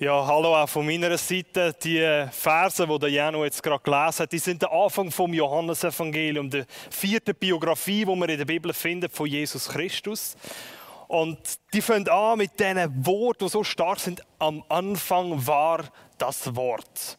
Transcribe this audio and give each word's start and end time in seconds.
Ja, 0.00 0.26
hallo 0.26 0.56
auch 0.56 0.68
von 0.68 0.84
meiner 0.84 1.16
Seite. 1.16 1.72
Die 1.84 2.26
Verse, 2.32 2.84
die 2.84 3.06
Janu 3.06 3.44
jetzt 3.44 3.62
gerade 3.62 3.80
gelesen 3.80 4.18
hat, 4.18 4.32
die 4.32 4.40
sind 4.40 4.60
der 4.60 4.72
Anfang 4.72 5.08
vom 5.12 5.32
Johannesevangelium, 5.32 6.50
der 6.50 6.66
vierten 6.90 7.32
Biografie, 7.36 8.04
die 8.04 8.06
wir 8.06 8.28
in 8.28 8.38
der 8.38 8.44
Bibel 8.44 8.72
finden 8.72 9.08
von 9.08 9.28
Jesus 9.28 9.68
Christus. 9.68 10.34
Und 11.06 11.38
die 11.72 11.80
fangen 11.80 12.08
an 12.08 12.38
mit 12.38 12.58
diesen 12.58 13.06
Worten, 13.06 13.44
die 13.44 13.50
so 13.50 13.62
stark 13.62 14.00
sind. 14.00 14.20
Am 14.40 14.64
Anfang 14.68 15.46
war 15.46 15.84
das 16.18 16.56
Wort. 16.56 17.16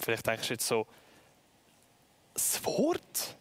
Vielleicht 0.00 0.26
denkst 0.26 0.48
du 0.48 0.54
jetzt 0.54 0.66
so, 0.66 0.84
das 2.34 2.64
Wort? 2.64 3.36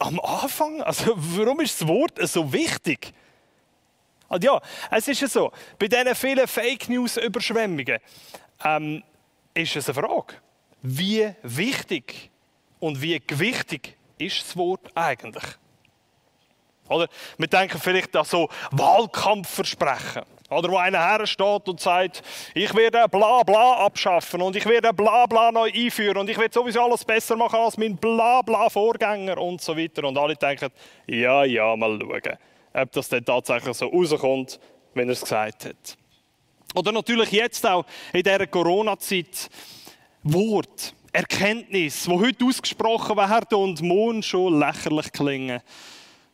Am 0.00 0.18
Anfang? 0.18 0.82
Also 0.82 1.14
warum 1.14 1.60
ist 1.60 1.80
das 1.80 1.86
Wort 1.86 2.18
so 2.20 2.52
wichtig? 2.52 3.12
Und 4.28 4.44
ja, 4.44 4.60
es 4.90 5.08
ist 5.08 5.20
ja 5.20 5.28
so, 5.28 5.50
bei 5.78 5.88
diesen 5.88 6.14
vielen 6.14 6.46
Fake 6.46 6.88
News-Überschwemmungen 6.88 7.98
ähm, 8.64 9.02
ist 9.54 9.76
es 9.76 9.88
eine 9.88 9.94
Frage, 9.94 10.34
wie 10.82 11.34
wichtig 11.42 12.30
und 12.78 13.00
wie 13.00 13.20
gewichtig 13.20 13.96
ist 14.18 14.40
das 14.40 14.56
Wort 14.56 14.90
eigentlich? 14.94 15.44
Oder 16.88 17.08
wir 17.36 17.46
denken 17.46 17.78
vielleicht 17.78 18.14
an 18.16 18.24
so 18.24 18.48
Wahlkampfversprechen. 18.70 20.22
Oder 20.50 20.70
wo 20.70 20.78
einer 20.78 20.98
hersteht 20.98 21.68
und 21.68 21.78
sagt, 21.78 22.22
ich 22.54 22.74
werde 22.74 23.06
bla 23.08 23.42
bla 23.42 23.84
abschaffen 23.84 24.40
und 24.40 24.56
ich 24.56 24.64
werde 24.64 24.94
bla 24.94 25.26
bla 25.26 25.52
neu 25.52 25.70
einführen 25.70 26.16
und 26.16 26.30
ich 26.30 26.38
werde 26.38 26.54
sowieso 26.54 26.82
alles 26.82 27.04
besser 27.04 27.36
machen 27.36 27.58
als 27.58 27.76
mein 27.76 27.94
bla 27.98 28.40
bla 28.40 28.70
Vorgänger 28.70 29.36
und 29.36 29.60
so 29.60 29.76
weiter. 29.76 30.04
Und 30.04 30.16
alle 30.16 30.36
denken, 30.36 30.70
ja, 31.06 31.44
ja, 31.44 31.76
mal 31.76 31.98
schauen 32.00 32.38
ob 32.78 32.92
das 32.92 33.08
dann 33.08 33.24
tatsächlich 33.24 33.76
so 33.76 33.86
rauskommt, 33.86 34.58
wenn 34.94 35.08
er 35.08 35.12
es 35.12 35.20
gesagt 35.20 35.66
hat. 35.66 35.96
Oder 36.74 36.92
natürlich 36.92 37.32
jetzt 37.32 37.66
auch 37.66 37.84
in 38.12 38.22
dieser 38.22 38.46
Corona-Zeit 38.46 39.48
Wort, 40.22 40.94
Erkenntnis, 41.12 42.08
wo 42.08 42.20
heute 42.20 42.44
ausgesprochen 42.44 43.16
werden 43.16 43.58
und 43.58 43.82
morgen 43.82 44.22
schon 44.22 44.58
lächerlich 44.58 45.10
klingen. 45.12 45.60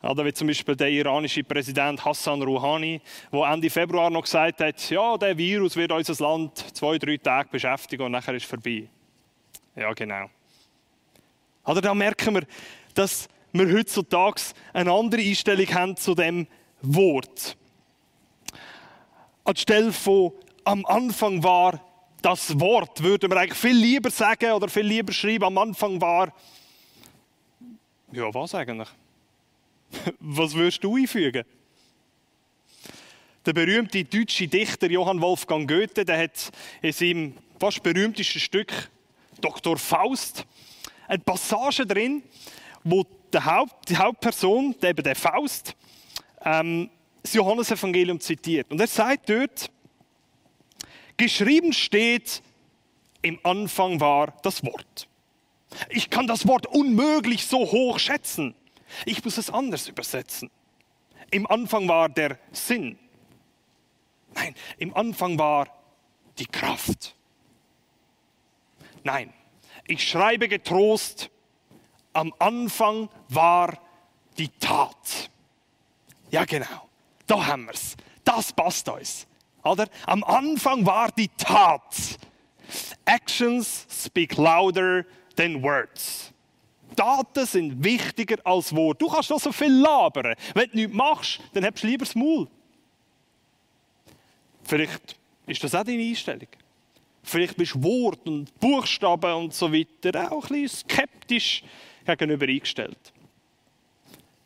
Oder 0.02 0.24
wie 0.24 0.32
zum 0.32 0.48
Beispiel 0.48 0.76
der 0.76 0.90
iranische 0.90 1.42
Präsident 1.44 2.04
Hassan 2.04 2.42
Rouhani, 2.42 3.00
der 3.32 3.40
Ende 3.44 3.70
Februar 3.70 4.10
noch 4.10 4.22
gesagt 4.22 4.60
hat, 4.60 4.90
ja, 4.90 5.16
der 5.16 5.38
Virus 5.38 5.76
wird 5.76 5.92
unser 5.92 6.22
Land 6.22 6.58
zwei, 6.76 6.98
drei 6.98 7.16
Tage 7.16 7.48
beschäftigen 7.50 8.02
und 8.02 8.12
nachher 8.12 8.34
ist 8.34 8.42
es 8.42 8.48
vorbei. 8.48 8.88
Ja, 9.76 9.92
genau. 9.94 10.28
Oder 11.64 11.80
da 11.80 11.94
merken 11.94 12.34
wir, 12.34 12.46
dass 12.92 13.28
wir 13.54 13.72
heutzutage 13.72 14.42
eine 14.72 14.92
andere 14.92 15.22
Einstellung 15.22 15.66
haben 15.72 15.96
zu 15.96 16.14
dem 16.14 16.48
Wort. 16.82 17.56
Anstelle 19.44 19.92
von 19.92 20.32
am 20.64 20.84
Anfang 20.86 21.42
war 21.42 21.80
das 22.20 22.58
Wort, 22.58 23.02
würden 23.02 23.30
wir 23.30 23.36
eigentlich 23.36 23.58
viel 23.58 23.76
lieber 23.76 24.10
sagen 24.10 24.52
oder 24.52 24.68
viel 24.68 24.82
lieber 24.82 25.12
schreiben, 25.12 25.44
am 25.44 25.58
Anfang 25.58 26.00
war, 26.00 26.34
ja, 28.10 28.32
was 28.32 28.54
eigentlich? 28.54 28.88
Was 30.20 30.54
würdest 30.54 30.82
du 30.82 30.96
einfügen? 30.96 31.44
Der 33.44 33.52
berühmte 33.52 34.04
deutsche 34.04 34.48
Dichter 34.48 34.90
Johann 34.90 35.20
Wolfgang 35.20 35.68
Goethe, 35.68 36.04
der 36.04 36.18
hat 36.18 36.50
in 36.80 36.92
seinem 36.92 37.34
fast 37.58 37.82
berühmtesten 37.82 38.40
Stück 38.40 38.72
Dr. 39.40 39.76
Faust 39.76 40.46
eine 41.06 41.18
Passage 41.18 41.86
drin, 41.86 42.22
wo 42.84 43.04
der 43.34 43.44
Haupt, 43.44 43.88
die 43.88 43.96
Hauptperson, 43.96 44.74
eben 44.82 45.02
der 45.02 45.16
Faust, 45.16 45.74
ähm, 46.44 46.90
das 47.22 47.34
Johannesevangelium 47.34 48.20
zitiert. 48.20 48.70
Und 48.70 48.80
er 48.80 48.86
sagt 48.86 49.28
dort, 49.28 49.70
geschrieben 51.16 51.72
steht, 51.72 52.42
im 53.22 53.38
Anfang 53.42 54.00
war 54.00 54.34
das 54.42 54.64
Wort. 54.64 55.08
Ich 55.88 56.10
kann 56.10 56.26
das 56.26 56.46
Wort 56.46 56.66
unmöglich 56.66 57.46
so 57.46 57.58
hoch 57.58 57.98
schätzen. 57.98 58.54
Ich 59.06 59.24
muss 59.24 59.38
es 59.38 59.50
anders 59.50 59.88
übersetzen. 59.88 60.50
Im 61.30 61.46
Anfang 61.46 61.88
war 61.88 62.08
der 62.08 62.38
Sinn. 62.52 62.98
Nein, 64.34 64.54
im 64.78 64.94
Anfang 64.94 65.38
war 65.38 65.68
die 66.38 66.46
Kraft. 66.46 67.16
Nein, 69.02 69.32
ich 69.86 70.08
schreibe 70.08 70.48
getrost, 70.48 71.30
am 72.14 72.32
Anfang 72.38 73.08
war 73.28 73.78
die 74.38 74.48
Tat. 74.48 75.30
Ja, 76.30 76.44
genau. 76.44 76.88
Da 77.26 77.46
haben 77.46 77.66
wir 77.66 77.74
es. 77.74 77.96
Das 78.24 78.52
passt 78.52 78.88
uns. 78.88 79.26
Oder? 79.62 79.86
Am 80.06 80.24
Anfang 80.24 80.84
war 80.84 81.10
die 81.12 81.28
Tat. 81.28 82.18
Actions 83.04 83.86
speak 83.90 84.36
louder 84.36 85.04
than 85.36 85.62
words. 85.62 86.32
Taten 86.96 87.46
sind 87.46 87.82
wichtiger 87.82 88.36
als 88.44 88.74
Worte. 88.74 89.04
Du 89.04 89.10
kannst 89.10 89.30
noch 89.30 89.40
so 89.40 89.52
viel 89.52 89.72
labern. 89.72 90.34
Wenn 90.54 90.70
du 90.70 90.76
nichts 90.76 90.94
machst, 90.94 91.40
dann 91.52 91.64
hast 91.64 91.82
du 91.82 91.86
lieber 91.86 92.04
das 92.04 92.14
Maul. 92.14 92.48
Vielleicht 94.62 95.16
ist 95.46 95.62
das 95.62 95.74
auch 95.74 95.84
deine 95.84 96.02
Einstellung. 96.02 96.48
Vielleicht 97.24 97.56
bist 97.56 97.74
du 97.74 97.82
Wort 97.82 98.26
und 98.28 98.54
Buchstaben 98.60 99.32
und 99.34 99.54
so 99.54 99.72
weiter 99.72 100.30
auch 100.30 100.50
ein 100.50 100.62
bisschen 100.62 100.86
skeptisch 100.88 101.64
gegenüber 102.04 102.46
eingestellt. 102.46 103.12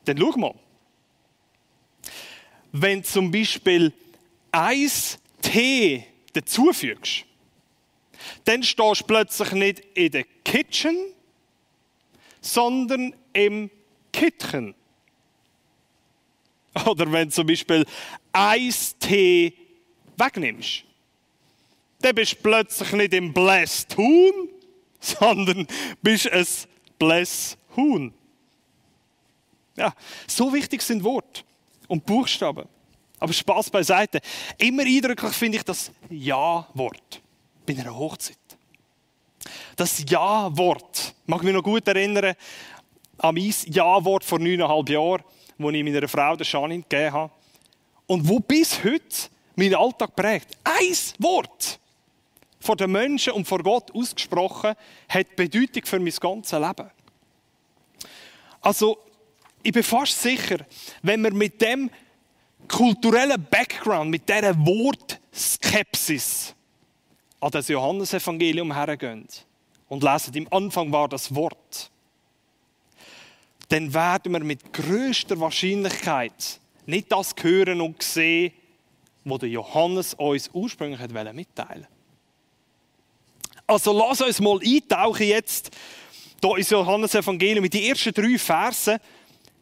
Dann 0.04 0.16
schau 0.16 0.38
mal. 0.38 0.54
Wenn 2.70 3.02
zum 3.02 3.30
Beispiel 3.30 3.92
Eis 4.52 5.18
Tee 5.42 6.04
dazufügst, 6.32 7.24
dann 8.44 8.62
stehst 8.62 9.00
du 9.00 9.06
plötzlich 9.06 9.52
nicht 9.52 9.80
in 9.94 10.12
der 10.12 10.24
Kitchen, 10.44 10.96
sondern 12.40 13.14
im 13.32 13.70
Kitchen. 14.12 14.74
Oder 16.86 17.10
wenn 17.10 17.30
zum 17.30 17.46
Beispiel 17.46 17.84
Eistee 18.32 19.52
wegnimmst, 20.16 20.84
dann 22.00 22.14
bist 22.14 22.32
du 22.32 22.36
plötzlich 22.36 22.92
nicht 22.92 23.14
im 23.14 23.32
Blessed 23.32 23.96
Huhn, 23.96 24.48
sondern 25.00 25.66
bist 26.02 26.30
ein 26.30 26.46
bless 26.98 27.56
Huhn. 27.76 28.12
Ja, 29.76 29.94
so 30.26 30.52
wichtig 30.52 30.82
sind 30.82 31.04
Wort 31.04 31.44
und 31.86 32.04
Buchstaben. 32.04 32.68
Aber 33.20 33.32
Spaß 33.32 33.70
beiseite. 33.70 34.20
Immer 34.58 34.84
eindrücklich 34.84 35.32
finde 35.32 35.58
ich 35.58 35.64
das 35.64 35.90
Ja-Wort 36.08 37.20
bei 37.66 37.74
einer 37.74 37.96
Hochzeit. 37.96 38.36
Das 39.76 40.04
Ja-Wort. 40.08 41.14
Mag 41.26 41.42
mich 41.42 41.54
noch 41.54 41.62
gut 41.62 41.86
erinnern 41.86 42.34
an 43.18 43.34
mein 43.34 43.54
Ja-Wort 43.66 44.24
vor 44.24 44.38
neuneinhalb 44.38 44.88
Jahren, 44.88 45.22
das 45.58 45.72
ich 45.72 45.84
meiner 45.84 46.08
Frau, 46.08 46.36
der 46.36 46.46
Janine, 46.46 46.82
gegeben 46.82 47.12
habe. 47.12 47.32
Und 48.06 48.28
wo 48.28 48.38
bis 48.38 48.82
heute 48.84 49.28
meinen 49.56 49.74
Alltag 49.74 50.14
prägt. 50.14 50.56
Ein 50.62 50.96
Wort 51.18 51.80
vor 52.60 52.76
den 52.76 52.92
Menschen 52.92 53.32
und 53.32 53.46
vor 53.46 53.62
Gott 53.62 53.94
ausgesprochen, 53.94 54.74
hat 55.08 55.36
Bedeutung 55.36 55.84
für 55.84 56.00
mein 56.00 56.12
ganzes 56.12 56.58
Leben. 56.58 56.90
Also, 58.60 58.98
ich 59.62 59.72
bin 59.72 59.82
fast 59.82 60.20
sicher, 60.20 60.58
wenn 61.02 61.22
wir 61.22 61.32
mit 61.32 61.60
dem 61.60 61.90
kulturellen 62.66 63.44
Background, 63.50 64.10
mit 64.10 64.28
dieser 64.28 64.54
Wortskepsis 64.58 66.54
an 67.40 67.50
das 67.50 67.68
Johannesevangelium 67.68 68.74
hergehen 68.74 69.26
und 69.88 70.02
lesen, 70.02 70.34
im 70.34 70.52
Anfang 70.52 70.92
war 70.92 71.08
das 71.08 71.34
Wort, 71.34 71.90
dann 73.68 73.92
werden 73.92 74.32
wir 74.32 74.40
mit 74.40 74.72
größter 74.72 75.38
Wahrscheinlichkeit 75.38 76.60
nicht 76.86 77.12
das 77.12 77.34
hören 77.40 77.80
und 77.80 78.02
sehen, 78.02 78.52
was 79.24 79.40
der 79.40 79.50
Johannes 79.50 80.14
uns 80.14 80.50
ursprünglich 80.52 81.00
mitteilen 81.00 81.36
wollte. 81.36 81.97
Also 83.68 83.92
lass 83.92 84.22
uns 84.22 84.40
mal 84.40 84.58
eintauchen 84.64 85.26
jetzt 85.26 85.70
hier 86.42 86.56
ins 86.56 86.70
Johannes-Evangelium 86.70 87.62
mit 87.62 87.74
den 87.74 87.82
ersten 87.82 88.14
drei 88.14 88.38
Versen. 88.38 88.98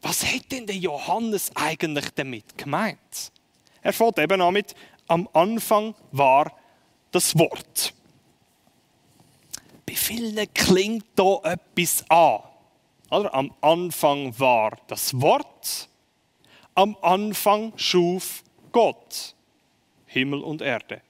Was 0.00 0.25
hat 0.25 0.53
denn 0.53 0.64
der 0.64 0.76
Johannes 0.76 1.50
eigentlich 1.56 2.11
damit 2.14 2.56
gemeint? 2.56 3.32
Er 3.82 3.93
fängt 3.93 4.19
eben 4.20 4.41
an 4.41 4.53
mit, 4.53 4.76
am 5.08 5.29
Anfang 5.32 5.97
war 6.12 6.53
das 7.11 7.37
Wort. 7.37 7.94
Bei 9.85 9.97
vielen 9.97 10.55
klingt 10.55 11.06
da 11.17 11.41
etwas 11.43 12.09
an. 12.09 12.41
Oder? 13.11 13.35
Am 13.35 13.52
Anfang 13.61 14.38
war 14.38 14.79
das 14.87 15.20
Wort. 15.20 15.88
Am 16.76 16.97
Anfang 17.02 17.73
schuf 17.75 18.44
Gott 18.70 19.35
Himmel 20.06 20.43
und 20.43 20.62
Erde. 20.62 21.02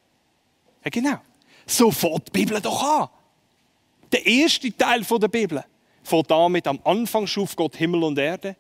Ja, 0.83 0.91
genau. 0.91 1.19
So 1.67 1.91
fängt 1.91 2.29
die 2.29 2.31
Bibel 2.33 2.61
doch 2.61 2.83
an. 2.83 3.09
Der 4.13 4.25
erste 4.25 4.75
Teil 4.77 5.03
der 5.03 5.29
Bibel 5.29 5.65
fängt 6.03 6.31
damit 6.31 6.67
am 6.67 6.79
Anfang 6.85 7.27
schuf 7.27 7.57
Gott 7.57 7.77
Himmel 7.77 8.05
und 8.05 8.19
Erde. 8.19 8.57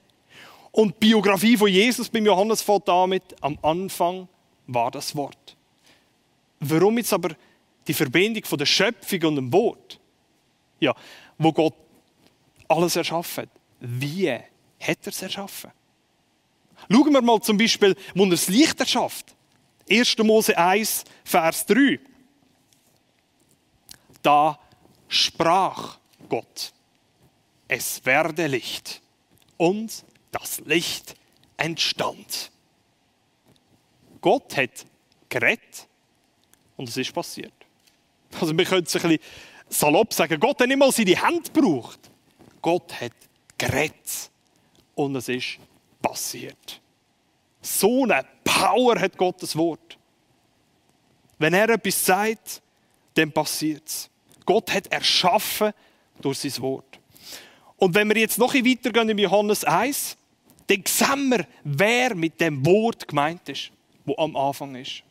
Und 0.72 0.94
die 0.96 1.06
Biografie 1.06 1.56
von 1.56 1.68
Jesus 1.68 2.08
beim 2.08 2.26
Johannes 2.26 2.60
fängt 2.60 2.88
damit 2.88 3.22
am 3.40 3.58
Anfang 3.62 4.28
war 4.66 4.90
das 4.90 5.14
Wort. 5.14 5.56
warum 6.60 6.98
jetzt 6.98 7.12
aber 7.12 7.36
die 7.86 7.94
Verbindung 7.94 8.44
von 8.44 8.58
der 8.58 8.66
Schöpfung 8.66 9.22
und 9.22 9.36
dem 9.36 9.52
Wort? 9.52 10.00
Ja, 10.80 10.94
wo 11.38 11.52
Gott 11.52 11.74
alles 12.68 12.96
erschaffen 12.96 13.44
hat. 13.44 13.50
Wie 13.80 14.30
hat 14.30 14.98
er 15.02 15.08
es 15.08 15.22
erschaffen? 15.22 15.70
Schauen 16.90 17.12
wir 17.12 17.22
mal 17.22 17.40
zum 17.40 17.56
Beispiel, 17.56 17.94
wo 18.14 18.24
er 18.24 18.30
das 18.30 18.48
Licht 18.48 18.78
erschafft. 18.80 19.34
1. 19.88 20.18
Mose 20.18 20.56
1, 20.58 21.04
Vers 21.24 21.66
3. 21.66 21.98
Da 24.26 24.58
sprach 25.06 25.98
Gott, 26.28 26.72
es 27.68 28.04
werde 28.04 28.48
Licht. 28.48 29.00
Und 29.56 30.04
das 30.32 30.58
Licht 30.64 31.14
entstand. 31.56 32.50
Gott 34.20 34.56
hat 34.56 34.84
geredet 35.28 35.86
und 36.76 36.88
es 36.88 36.96
ist 36.96 37.12
passiert. 37.12 37.52
Also 38.40 38.58
wir 38.58 38.64
können 38.64 38.82
es 38.82 38.96
ein 38.96 39.02
bisschen 39.02 39.20
salopp 39.68 40.12
sagen, 40.12 40.40
Gott 40.40 40.60
hat 40.60 40.66
nicht 40.66 40.76
mal 40.76 40.90
seine 40.90 41.22
Hand 41.22 41.54
gebraucht. 41.54 42.10
Gott 42.60 43.00
hat 43.00 43.12
geredet 43.56 44.30
und 44.96 45.14
es 45.14 45.28
ist 45.28 45.58
passiert. 46.02 46.80
So 47.62 48.02
eine 48.02 48.26
Power 48.42 48.98
hat 48.98 49.16
Gottes 49.16 49.54
Wort. 49.54 49.96
Wenn 51.38 51.54
er 51.54 51.68
etwas 51.68 52.04
sagt, 52.04 52.60
dann 53.14 53.30
passiert 53.30 53.86
es. 53.86 54.10
Gott 54.46 54.72
hat 54.72 54.86
erschaffen 54.86 55.72
durch 56.20 56.38
sein 56.38 56.62
Wort. 56.62 56.98
Und 57.76 57.94
wenn 57.94 58.08
wir 58.08 58.16
jetzt 58.16 58.38
noch 58.38 58.54
ein 58.54 58.64
weitergehen 58.64 59.08
in 59.10 59.18
Johannes 59.18 59.64
1, 59.64 60.16
dann 60.68 60.82
sehen 60.86 61.28
wir, 61.30 61.46
wer 61.64 62.14
mit 62.14 62.40
dem 62.40 62.64
Wort 62.64 63.06
gemeint 63.06 63.48
ist, 63.48 63.70
wo 64.04 64.16
am 64.16 64.34
Anfang 64.34 64.74
ist. 64.76 65.02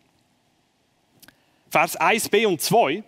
Vers 1.69 1.99
1b 1.99 2.47
und 2.47 2.61
2 2.61 3.03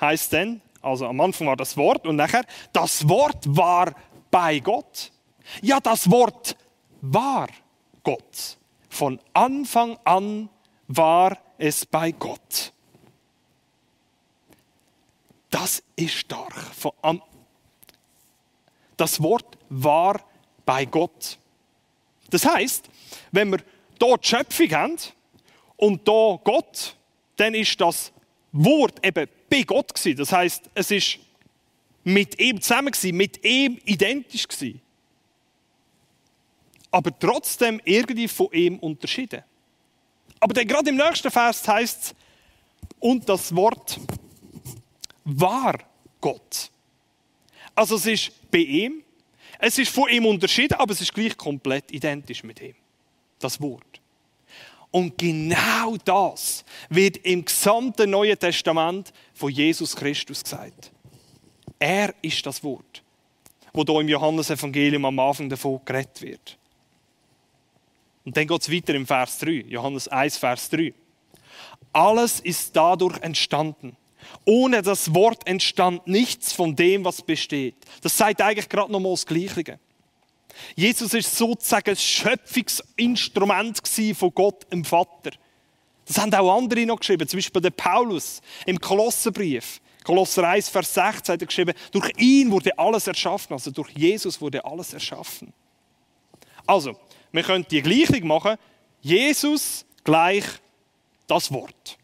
heißt 0.00 0.32
dann, 0.32 0.60
also 0.80 1.06
am 1.06 1.20
Anfang 1.20 1.48
war 1.48 1.56
das 1.56 1.76
Wort 1.76 2.06
und 2.06 2.16
nachher, 2.16 2.44
das 2.72 3.08
Wort 3.08 3.44
war 3.44 3.92
bei 4.30 4.60
Gott. 4.60 5.10
Ja, 5.62 5.80
das 5.80 6.10
Wort 6.10 6.56
war 7.00 7.48
Gott. 8.02 8.58
Von 8.88 9.20
Anfang 9.32 9.98
an 10.04 10.48
war 10.86 11.38
es 11.58 11.84
bei 11.84 12.12
Gott. 12.12 12.72
Das 15.50 15.82
ist 15.96 16.14
stark. 16.14 16.54
Das 18.96 19.22
Wort 19.22 19.56
war 19.68 20.20
bei 20.66 20.84
Gott. 20.84 21.38
Das 22.30 22.44
heißt, 22.44 22.88
wenn 23.32 23.50
wir 23.50 23.60
dort 23.98 24.26
Schöpfung 24.26 24.70
haben 24.72 24.96
und 25.76 26.06
da 26.06 26.38
Gott, 26.44 26.96
dann 27.36 27.54
ist 27.54 27.80
das 27.80 28.12
Wort 28.52 29.04
eben 29.04 29.28
bei 29.48 29.62
Gott 29.62 29.94
gewesen. 29.94 30.18
Das 30.18 30.32
heißt, 30.32 30.70
es 30.74 30.90
ist 30.90 31.18
mit 32.04 32.38
ihm 32.38 32.60
zusammen 32.60 32.90
gewesen, 32.90 33.16
mit 33.16 33.44
ihm 33.44 33.78
identisch 33.84 34.48
gewesen. 34.48 34.80
Aber 36.90 37.16
trotzdem 37.18 37.80
irgendwie 37.84 38.28
von 38.28 38.48
ihm 38.52 38.78
unterschieden. 38.78 39.42
Aber 40.40 40.54
dann 40.54 40.66
gerade 40.66 40.90
im 40.90 40.96
nächsten 40.96 41.30
Vers 41.30 41.66
heißt 41.66 42.02
es, 42.02 42.14
und 43.00 43.28
das 43.28 43.54
Wort 43.54 44.00
war 45.28 45.78
Gott. 46.20 46.70
Also 47.74 47.96
es 47.96 48.06
ist 48.06 48.50
bei 48.50 48.58
ihm, 48.58 49.02
es 49.58 49.78
ist 49.78 49.90
von 49.90 50.08
ihm 50.08 50.26
unterschieden, 50.26 50.74
aber 50.74 50.92
es 50.92 51.00
ist 51.00 51.12
gleich 51.12 51.36
komplett 51.36 51.92
identisch 51.92 52.42
mit 52.42 52.60
ihm. 52.60 52.74
Das 53.38 53.60
Wort. 53.60 54.00
Und 54.90 55.18
genau 55.18 55.96
das 56.04 56.64
wird 56.88 57.18
im 57.18 57.44
gesamten 57.44 58.10
Neuen 58.10 58.38
Testament 58.38 59.12
von 59.34 59.50
Jesus 59.50 59.94
Christus 59.94 60.42
gesagt. 60.42 60.90
Er 61.78 62.14
ist 62.22 62.44
das 62.46 62.64
Wort, 62.64 63.02
wo 63.72 63.84
hier 63.84 64.00
im 64.00 64.08
Johannesevangelium 64.08 65.04
am 65.04 65.18
Anfang 65.18 65.48
davon 65.48 65.80
geredet 65.84 66.22
wird. 66.22 66.58
Und 68.24 68.36
dann 68.36 68.46
geht 68.46 68.60
es 68.62 68.72
weiter 68.72 68.94
im 68.94 69.06
Vers 69.06 69.38
3, 69.38 69.66
Johannes 69.68 70.08
1, 70.08 70.38
Vers 70.38 70.70
3. 70.70 70.92
Alles 71.92 72.40
ist 72.40 72.74
dadurch 72.74 73.18
entstanden. 73.20 73.96
Ohne 74.44 74.82
das 74.82 75.14
Wort 75.14 75.46
entstand 75.46 76.06
nichts 76.06 76.52
von 76.52 76.74
dem, 76.74 77.04
was 77.04 77.22
besteht. 77.22 77.76
Das 78.02 78.16
sagt 78.16 78.40
eigentlich 78.40 78.68
gerade 78.68 78.92
nochmal 78.92 79.12
das 79.12 79.26
Gleiche. 79.26 79.78
Jesus 80.74 81.14
ist 81.14 81.36
sozusagen 81.36 81.90
das 81.90 82.02
Schöpfungsinstrument 82.02 83.80
von 84.14 84.34
Gott, 84.34 84.72
dem 84.72 84.84
Vater. 84.84 85.30
Das 86.06 86.18
haben 86.18 86.32
auch 86.34 86.56
andere 86.56 86.86
noch 86.86 86.98
geschrieben, 86.98 87.28
zum 87.28 87.38
Beispiel 87.38 87.62
der 87.62 87.70
Paulus 87.70 88.40
im 88.66 88.80
Kolosserbrief. 88.80 89.80
Kolosser 90.04 90.48
1, 90.48 90.70
Vers 90.70 90.94
16 90.94 91.34
hat 91.34 91.42
er 91.42 91.46
geschrieben, 91.46 91.74
durch 91.92 92.10
ihn 92.16 92.50
wurde 92.50 92.76
alles 92.78 93.06
erschaffen, 93.06 93.52
also 93.52 93.70
durch 93.70 93.90
Jesus 93.90 94.40
wurde 94.40 94.64
alles 94.64 94.94
erschaffen. 94.94 95.52
Also, 96.66 96.96
wir 97.30 97.42
können 97.42 97.66
die 97.70 97.82
Gleichung 97.82 98.26
machen, 98.26 98.56
Jesus 99.02 99.84
gleich 100.04 100.44
das 101.26 101.52
Wort, 101.52 101.97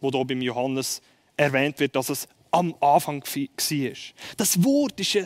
wo 0.00 0.10
hier 0.10 0.24
beim 0.24 0.42
Johannes 0.42 1.02
erwähnt 1.36 1.78
wird, 1.80 1.96
dass 1.96 2.08
es 2.08 2.28
am 2.50 2.74
Anfang 2.80 3.22
war. 3.22 3.92
Das 4.36 4.64
Wort 4.64 5.00
ist 5.00 5.18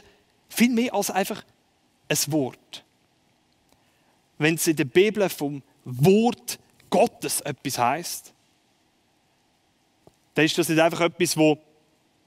viel 0.48 0.70
mehr 0.70 0.94
als 0.94 1.10
einfach 1.10 1.44
ein 2.08 2.18
Wort. 2.32 2.84
Wenn 4.38 4.54
es 4.54 4.66
in 4.66 4.76
der 4.76 4.84
Bibel 4.84 5.28
vom 5.28 5.62
Wort 5.84 6.58
Gottes 6.88 7.40
etwas 7.42 7.78
heißt, 7.78 8.34
dann 10.34 10.44
ist 10.44 10.58
das 10.58 10.68
nicht 10.68 10.80
einfach 10.80 11.00
etwas, 11.00 11.36
wo 11.36 11.58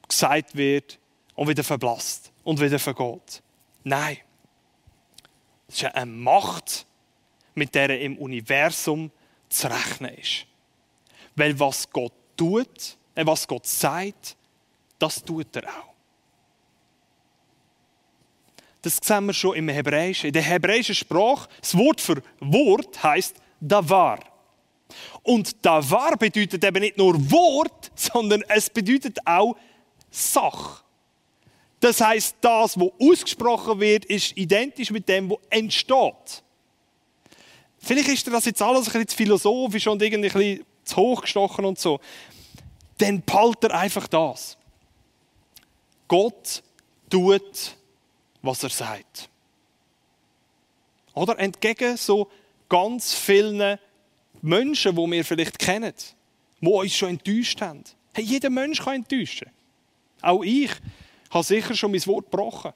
gesagt 0.07 0.56
wird 0.56 1.00
und 1.36 1.48
wieder 1.48 1.63
verblasst 1.63 2.31
und 2.44 2.62
wieder 2.62 2.80
vergeht. 2.80 3.42
Nein, 3.84 4.18
es 5.68 5.81
ist 5.81 5.96
eine 5.96 6.12
Macht, 6.12 6.86
mit 7.56 7.74
der 7.75 8.00
im 8.00 8.18
Universum 8.18 9.12
zu 9.50 9.68
rechnen 9.68 10.13
ist. 10.16 10.46
Weil 11.36 11.60
was 11.60 11.89
Gott 11.89 12.13
tut, 12.36 12.98
äh, 13.16 13.26
was 13.26 13.48
Gott 13.48 13.66
sagt, 13.66 14.36
das 15.00 15.24
tut 15.24 15.56
er 15.56 15.68
auch. 15.68 15.94
Das 18.82 19.00
sehen 19.02 19.26
wir 19.26 19.34
schon 19.34 19.56
im 19.56 19.70
Hebräischen. 19.70 20.28
In 20.28 20.34
der 20.34 20.42
hebräischen 20.42 20.96
Sprache, 20.96 21.48
das 21.62 21.78
Wort 21.78 22.02
für 22.02 22.22
Wort 22.42 23.02
heißt 23.02 23.36
Davar. 23.60 24.20
Und 25.24 25.66
Davar 25.66 26.18
bedeutet 26.18 26.63
eben 26.63 26.82
nicht 26.82 26.98
nur 26.98 27.16
Wort, 27.32 27.92
sondern 27.96 28.44
es 28.50 28.70
bedeutet 28.70 29.18
auch 29.25 29.56
Sach. 30.12 30.84
Das 31.80 32.00
heißt, 32.00 32.38
das, 32.40 32.80
was 32.80 32.90
ausgesprochen 33.00 33.80
wird, 33.80 34.06
ist 34.06 34.38
identisch 34.38 34.92
mit 34.92 35.10
dem, 35.10 35.30
was 35.30 35.40
entsteht. 35.50 36.44
Vielleicht 37.80 38.10
ist 38.10 38.28
das 38.28 38.46
jetzt 38.46 38.62
alles 38.62 38.88
ein 38.88 38.94
bisschen 38.94 39.18
philosophisch 39.18 39.88
und 39.88 40.02
irgendwie 40.02 40.30
ein 40.30 40.34
bisschen 40.34 40.66
zu 40.84 40.98
hoch 40.98 41.22
gestochen 41.22 41.66
und 41.66 41.80
so. 41.80 42.00
Dann 42.98 43.22
behaltet 43.22 43.72
er 43.72 43.80
einfach 43.80 44.08
das. 44.08 44.58
Gott 46.08 46.63
tut 47.10 47.75
was 48.44 48.62
er 48.62 48.70
sagt. 48.70 49.30
Oder 51.16 51.40
entgegen 51.40 51.98
so 51.98 52.30
ganz 52.70 53.13
vielen 53.13 53.80
Menschen, 54.42 54.96
die 54.96 55.12
wir 55.12 55.25
vielleicht 55.25 55.58
kennen, 55.58 55.94
die 56.60 56.68
uns 56.68 56.96
schon 56.96 57.10
enttäuscht 57.10 57.62
haben. 57.62 57.84
Hey, 58.13 58.25
jeder 58.25 58.50
Mensch 58.50 58.82
kann 58.82 58.96
enttäuschen. 58.96 59.50
Auch 60.22 60.44
ich 60.44 60.72
habe 61.32 61.44
sicher 61.44 61.74
schon 61.75 61.92
mein 61.92 62.06
Wort 62.06 62.30
gebrochen. 62.30 62.74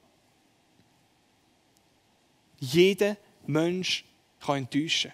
Jeder 2.58 3.16
Mensch 3.46 4.04
kann 4.40 4.58
enttäuschen. 4.58 5.12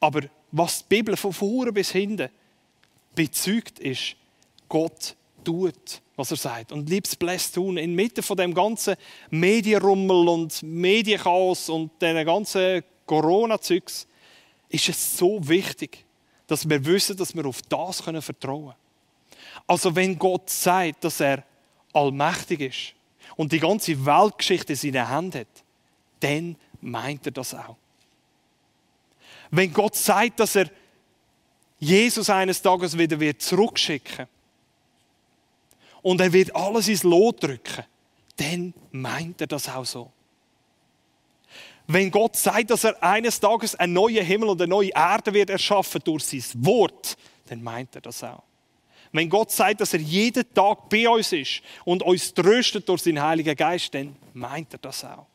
Aber 0.00 0.20
was 0.56 0.86
die 0.86 0.96
Bibel 0.96 1.16
von 1.16 1.32
vorne 1.32 1.72
bis 1.72 1.90
hinten 1.90 2.28
bezeugt, 3.12 3.80
ist, 3.80 4.14
Gott 4.68 5.16
tut, 5.42 6.00
was 6.14 6.30
er 6.30 6.36
sagt. 6.36 6.70
Und 6.70 6.88
liebes 6.88 7.16
Bless 7.16 7.50
tun, 7.50 7.76
inmitten 7.76 8.22
von 8.22 8.36
dem 8.36 8.54
ganzen 8.54 8.94
Medienrummel 9.30 10.28
und 10.28 10.62
Medienchaos 10.62 11.68
und 11.68 12.00
den 12.00 12.24
ganzen 12.24 12.84
Corona-Zeugs, 13.04 14.06
ist 14.68 14.88
es 14.88 15.16
so 15.16 15.46
wichtig, 15.46 16.04
dass 16.46 16.68
wir 16.68 16.84
wissen, 16.84 17.16
dass 17.16 17.34
wir 17.34 17.46
auf 17.46 17.60
das 17.62 18.00
vertrauen 18.00 18.66
können. 18.66 18.74
Also 19.66 19.94
wenn 19.96 20.16
Gott 20.16 20.50
sagt, 20.50 21.02
dass 21.02 21.18
er 21.18 21.42
allmächtig 21.92 22.60
ist 22.60 22.94
und 23.34 23.50
die 23.50 23.58
ganze 23.58 24.06
Weltgeschichte 24.06 24.72
in 24.72 24.76
seinen 24.78 25.08
Händen 25.08 25.40
hat, 25.40 25.64
dann 26.20 26.56
meint 26.80 27.26
er 27.26 27.32
das 27.32 27.54
auch. 27.54 27.76
Wenn 29.56 29.72
Gott 29.72 29.94
sagt, 29.94 30.40
dass 30.40 30.56
er 30.56 30.68
Jesus 31.78 32.28
eines 32.28 32.60
Tages 32.60 32.98
wieder 32.98 33.38
zurückschicken 33.38 34.18
wird, 34.18 34.28
und 36.02 36.20
er 36.20 36.32
wird 36.32 36.54
alles 36.54 36.88
ins 36.88 37.02
Lot 37.02 37.42
drücken, 37.42 37.84
dann 38.36 38.74
meint 38.90 39.40
er 39.40 39.46
das 39.46 39.68
auch 39.68 39.86
so. 39.86 40.10
Wenn 41.86 42.10
Gott 42.10 42.36
sagt, 42.36 42.70
dass 42.70 42.84
er 42.84 43.02
eines 43.02 43.38
Tages 43.40 43.74
einen 43.76 43.92
neuen 43.94 44.24
Himmel 44.24 44.50
und 44.50 44.60
eine 44.60 44.68
neue 44.68 44.90
Erde 44.90 45.32
wird 45.32 45.50
erschaffen 45.50 46.02
durch 46.04 46.24
sein 46.24 46.42
Wort, 46.64 47.16
dann 47.46 47.62
meint 47.62 47.94
er 47.94 48.00
das 48.00 48.22
auch. 48.24 48.42
Wenn 49.12 49.30
Gott 49.30 49.52
sagt, 49.52 49.80
dass 49.80 49.94
er 49.94 50.00
jeden 50.00 50.52
Tag 50.52 50.88
bei 50.88 51.08
uns 51.08 51.32
ist 51.32 51.62
und 51.84 52.02
uns 52.02 52.34
tröstet 52.34 52.88
durch 52.88 53.02
seinen 53.02 53.22
Heiligen 53.22 53.54
Geist, 53.54 53.94
dann 53.94 54.16
meint 54.32 54.74
er 54.74 54.78
das 54.78 55.04
auch. 55.04 55.26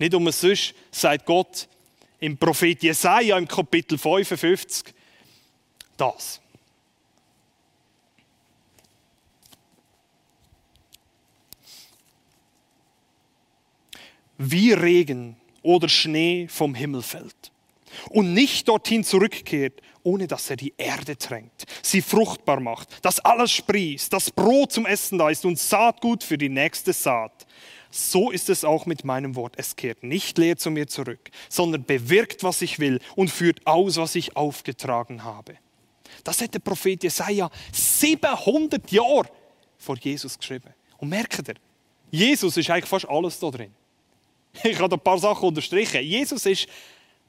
Nicht 0.00 0.14
umsonst 0.14 0.74
sagt 0.90 1.26
Gott 1.26 1.68
im 2.20 2.38
Prophet 2.38 2.82
Jesaja 2.82 3.36
im 3.36 3.46
Kapitel 3.46 3.98
55 3.98 4.94
das. 5.98 6.40
Wie 14.38 14.72
Regen 14.72 15.36
oder 15.62 15.90
Schnee 15.90 16.48
vom 16.48 16.74
Himmel 16.74 17.02
fällt 17.02 17.52
und 18.08 18.32
nicht 18.32 18.66
dorthin 18.68 19.04
zurückkehrt, 19.04 19.82
ohne 20.02 20.26
dass 20.26 20.48
er 20.48 20.56
die 20.56 20.72
Erde 20.78 21.18
tränkt, 21.18 21.66
sie 21.82 22.00
fruchtbar 22.00 22.58
macht, 22.60 23.04
dass 23.04 23.20
alles 23.20 23.52
sprießt, 23.52 24.10
dass 24.10 24.30
Brot 24.30 24.72
zum 24.72 24.86
Essen 24.86 25.18
da 25.18 25.28
ist 25.28 25.44
und 25.44 25.58
Saatgut 25.58 26.24
für 26.24 26.38
die 26.38 26.48
nächste 26.48 26.94
Saat. 26.94 27.46
So 27.90 28.30
ist 28.30 28.48
es 28.48 28.64
auch 28.64 28.86
mit 28.86 29.04
meinem 29.04 29.34
Wort. 29.34 29.54
Es 29.56 29.74
kehrt 29.74 30.02
nicht 30.02 30.38
leer 30.38 30.56
zu 30.56 30.70
mir 30.70 30.86
zurück, 30.86 31.30
sondern 31.48 31.84
bewirkt, 31.84 32.44
was 32.44 32.62
ich 32.62 32.78
will 32.78 33.00
und 33.16 33.30
führt 33.30 33.66
aus, 33.66 33.96
was 33.96 34.14
ich 34.14 34.36
aufgetragen 34.36 35.24
habe. 35.24 35.56
Das 36.24 36.40
hat 36.40 36.54
der 36.54 36.60
Prophet 36.60 37.02
Jesaja 37.02 37.50
700 37.72 38.90
Jahre 38.92 39.28
vor 39.78 39.96
Jesus 39.96 40.38
geschrieben. 40.38 40.72
Und 40.98 41.08
merkt 41.08 41.48
ihr, 41.48 41.54
Jesus 42.10 42.56
ist 42.56 42.70
eigentlich 42.70 42.86
fast 42.86 43.08
alles 43.08 43.38
da 43.38 43.50
drin. 43.50 43.72
Ich 44.62 44.78
habe 44.78 44.94
ein 44.94 45.00
paar 45.00 45.18
Sachen 45.18 45.48
unterstrichen. 45.48 46.02
Jesus 46.02 46.44
ist 46.46 46.66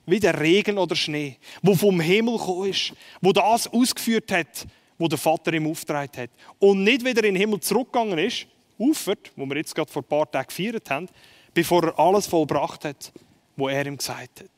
wie 0.06 0.20
der 0.20 0.40
Regen 0.40 0.78
oder 0.78 0.96
Schnee, 0.96 1.38
wo 1.62 1.76
vom 1.76 2.00
Himmel 2.00 2.38
gekommen 2.38 2.70
ist, 2.70 2.94
wo 3.22 3.32
das 3.32 3.68
ausgeführt 3.68 4.32
hat, 4.32 4.66
wo 4.98 5.08
der 5.08 5.18
Vater 5.20 5.54
ihm 5.54 5.68
aufgetragen 5.68 6.12
hat. 6.18 6.30
Und 6.60 6.84
nicht 6.84 7.06
wieder 7.06 7.24
in 7.24 7.36
den 7.36 7.36
Himmel 7.36 7.60
zurückgegangen 7.60 8.18
ist, 8.18 8.48
aufert, 8.90 9.32
wo 9.36 9.46
wir 9.46 9.58
jetzt 9.58 9.76
gerade 9.76 9.92
vor 9.92 10.02
ein 10.02 10.08
paar 10.08 10.30
Tagen 10.30 10.48
gefeiert 10.48 10.90
haben, 10.90 11.08
bevor 11.54 11.84
er 11.84 12.00
alles 12.00 12.28
vollbracht 12.28 12.86
hat, 12.86 13.12
wo 13.56 13.68
er 13.68 13.86
ihm 13.86 13.98
gesagt 13.98 14.42
hat. 14.42 14.50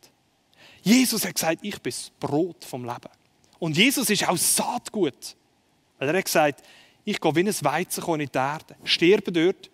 Jesus 0.82 1.26
hat 1.26 1.36
gesagt, 1.36 1.60
ich 1.62 1.82
bin 1.82 1.92
das 1.92 2.12
Brot 2.20 2.64
vom 2.66 2.84
Leben. 2.84 3.10
Und 3.60 3.78
Jesus 3.78 4.10
ist 4.10 4.28
auch 4.28 4.38
Saatgut. 4.38 5.36
Weil 5.98 6.10
er 6.10 6.18
hat 6.18 6.26
gesagt, 6.26 6.64
ich 7.06 7.20
gehe 7.20 7.36
wie 7.36 7.40
ein 7.40 7.48
Weizenkorn 7.48 8.20
in 8.20 8.30
die 8.30 8.38
Erde, 8.38 8.76
sterbe 8.84 9.32
dort, 9.32 9.70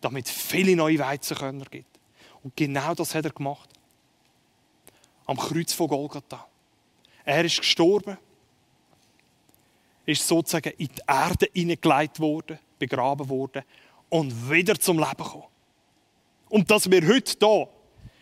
damit 0.00 0.28
viele 0.28 0.76
neue 0.76 0.98
Weizenkörner 0.98 1.64
gibt. 1.64 1.98
Und 2.42 2.56
genau 2.56 2.94
das 2.94 3.14
hat 3.14 3.24
er 3.24 3.30
gemacht. 3.30 3.68
Am 5.26 5.36
Kreuz 5.36 5.72
von 5.72 5.88
Golgatha. 5.88 6.46
Er 7.24 7.44
ist 7.44 7.58
gestorben, 7.58 8.18
ist 10.04 10.26
sozusagen 10.26 10.72
in 10.78 10.88
die 10.88 11.02
Erde 11.06 11.48
hineingelegt 11.52 12.18
worden, 12.18 12.58
begraben 12.78 13.28
worden 13.28 13.62
und 14.12 14.50
wieder 14.50 14.78
zum 14.78 14.98
Leben 14.98 15.16
gekommen. 15.16 15.44
Und 16.50 16.70
dass 16.70 16.90
wir 16.90 17.00
heute 17.08 17.34
hier 17.40 17.68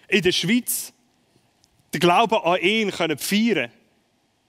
in 0.06 0.23
der 0.23 0.30
Schweiz 0.30 0.92
den 1.92 1.99
Glauben 1.99 2.37
an 2.37 2.61
ihn 2.61 2.92
feiern 2.92 3.18
können, 3.18 3.73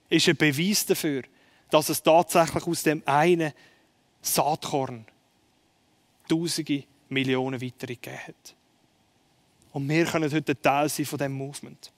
ist 0.08 0.28
ein 0.28 0.36
Beweis 0.36 0.86
dafür, 0.86 1.22
dass 1.68 1.88
es 1.88 2.00
tatsächlich 2.00 2.64
aus 2.64 2.84
dem 2.84 3.02
einen 3.06 3.52
Saatkorn 4.20 5.04
Tausende 6.28 6.84
Millionen 7.08 7.60
weitere 7.60 7.96
gegeben 7.96 8.18
hat. 8.28 8.54
Und 9.72 9.88
wir 9.88 10.04
können 10.04 10.32
heute 10.32 10.60
Teil 10.62 10.88
sein 10.88 11.06
von 11.06 11.18
diesem 11.18 11.32
Movement. 11.32 11.90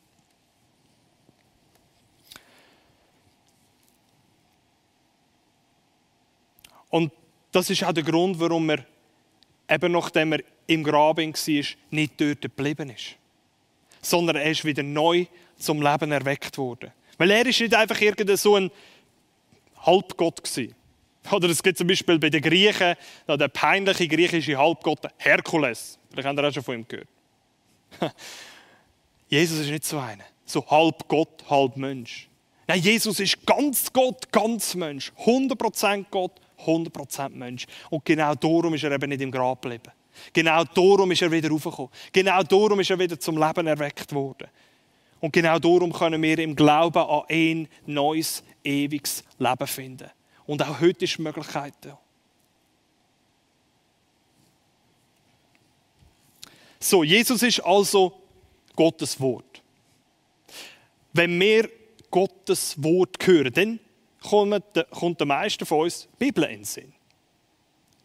Und 6.89 7.13
das 7.53 7.69
ist 7.69 7.85
auch 7.85 7.93
der 7.93 8.05
Grund, 8.05 8.41
warum 8.41 8.71
er, 8.71 8.87
eben 9.75 9.93
nachdem 9.93 10.33
er 10.33 10.40
im 10.66 10.85
Graben 10.85 11.33
war, 11.33 11.64
nicht 11.90 12.21
dort 12.21 12.40
geblieben 12.40 12.90
ist. 12.90 13.16
Sondern 14.00 14.37
er 14.37 14.50
ist 14.50 14.64
wieder 14.64 14.83
neu 14.83 15.26
zum 15.57 15.83
Leben 15.83 16.12
erweckt 16.12 16.59
worden. 16.59 16.93
Weil 17.19 17.31
er 17.31 17.47
ist 17.47 17.61
nicht 17.61 17.75
einfach 17.75 18.00
irgendein 18.00 18.37
so 18.37 18.57
ein 18.57 18.71
Halbgott 19.83 20.43
gewesen. 20.43 20.75
Oder 21.31 21.49
es 21.49 21.62
gibt 21.62 21.78
zum 21.78 21.87
Beispiel 21.87 22.19
bei 22.19 22.31
den 22.31 22.43
Griechen, 22.43 22.97
der 23.26 23.49
peinliche 23.49 24.07
griechische 24.09 24.59
Halbgott 24.59 25.00
Herkules. 25.16 25.99
Vielleicht 26.11 26.28
habt 26.28 26.38
ihr 26.38 26.49
auch 26.49 26.52
schon 26.52 26.62
von 26.62 26.75
ihm 26.75 26.87
gehört. 26.87 27.09
Jesus 29.28 29.61
ist 29.61 29.71
nicht 29.71 29.85
so 29.85 29.99
einer. 29.99 30.25
So 30.45 30.66
halb 30.66 31.09
Gott, 31.09 31.45
halb 31.49 31.76
Mensch. 31.76 32.28
Nein, 32.66 32.81
Jesus 32.81 33.21
ist 33.21 33.45
ganz 33.47 33.93
Gott, 33.93 34.31
ganz 34.33 34.75
Mensch. 34.75 35.12
100% 35.25 36.07
Gott, 36.11 36.40
100% 36.64 37.30
Mensch. 37.30 37.66
Und 37.90 38.04
genau 38.04 38.35
darum 38.35 38.75
ist 38.75 38.85
er 38.85 38.92
eben 38.92 39.09
nicht 39.09 39.21
im 39.21 39.30
Grab 39.30 39.62
geblieben. 39.62 39.92
Genau 40.33 40.64
darum 40.64 41.11
ist 41.11 41.23
er 41.23 41.30
wieder 41.30 41.50
raufgekommen. 41.50 41.90
Genau 42.12 42.42
darum 42.42 42.80
ist 42.80 42.90
er 42.90 42.99
wieder 42.99 43.18
zum 43.18 43.37
Leben 43.37 43.66
erweckt 43.66 44.12
worden. 44.12 44.49
Und 45.21 45.33
genau 45.33 45.59
darum 45.59 45.92
können 45.92 46.23
wir 46.23 46.38
im 46.38 46.54
Glauben 46.54 46.99
an 46.99 47.23
ein 47.28 47.68
neues, 47.87 48.44
ewiges 48.62 49.25
Leben 49.38 49.66
finden. 49.66 50.11
Und 50.47 50.62
auch 50.62 50.80
heute 50.80 51.04
ist 51.04 51.16
die 51.16 51.23
Möglichkeit 51.23 51.75
da. 51.80 51.99
So, 56.78 57.02
Jesus 57.02 57.42
ist 57.42 57.61
also 57.61 58.21
Gottes 58.76 59.18
Wort. 59.18 59.62
Wenn 61.14 61.40
wir 61.40 61.71
Gottes 62.11 62.83
Wort 62.83 63.16
hören, 63.26 63.52
dann 63.54 63.80
kommt 64.25 65.21
der 65.21 65.26
meisten 65.26 65.66
von 65.66 65.81
uns 65.81 66.09
die 66.12 66.25
Bibel 66.25 66.45
in 66.45 66.61
den 66.61 66.64
Sinn. 66.64 66.93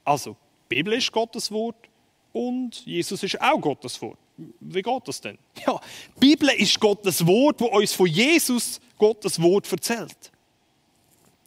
Also, 0.03 0.35
die 0.69 0.75
Bibel 0.75 0.93
ist 0.93 1.11
Gottes 1.11 1.51
Wort 1.51 1.87
und 2.33 2.85
Jesus 2.85 3.23
ist 3.23 3.41
auch 3.41 3.59
Gottes 3.59 4.01
Wort. 4.01 4.17
Wie 4.59 4.81
geht 4.81 5.07
das 5.07 5.21
denn? 5.21 5.37
Ja, 5.65 5.79
die 6.15 6.19
Bibel 6.19 6.49
ist 6.49 6.79
Gottes 6.79 7.25
Wort, 7.25 7.59
wo 7.59 7.65
uns 7.65 7.93
von 7.93 8.07
Jesus 8.07 8.79
Gottes 8.97 9.41
Wort 9.41 9.71
erzählt. 9.71 10.31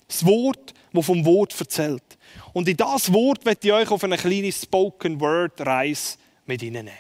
Das 0.07 0.27
Wort, 0.27 0.75
das 0.93 1.07
vom 1.07 1.25
Wort 1.25 1.59
erzählt. 1.59 2.19
Und 2.53 2.69
in 2.69 2.77
das 2.77 3.13
Wort 3.13 3.45
werde 3.47 3.67
ich 3.67 3.73
euch 3.73 3.91
auf 3.91 4.05
eine 4.05 4.19
kleine 4.19 4.53
Spoken 4.53 5.21
Word 5.21 5.61
Reise 5.61 6.19
mit 6.45 6.63
Ihnen 6.63 6.85
nehmen. 6.85 6.99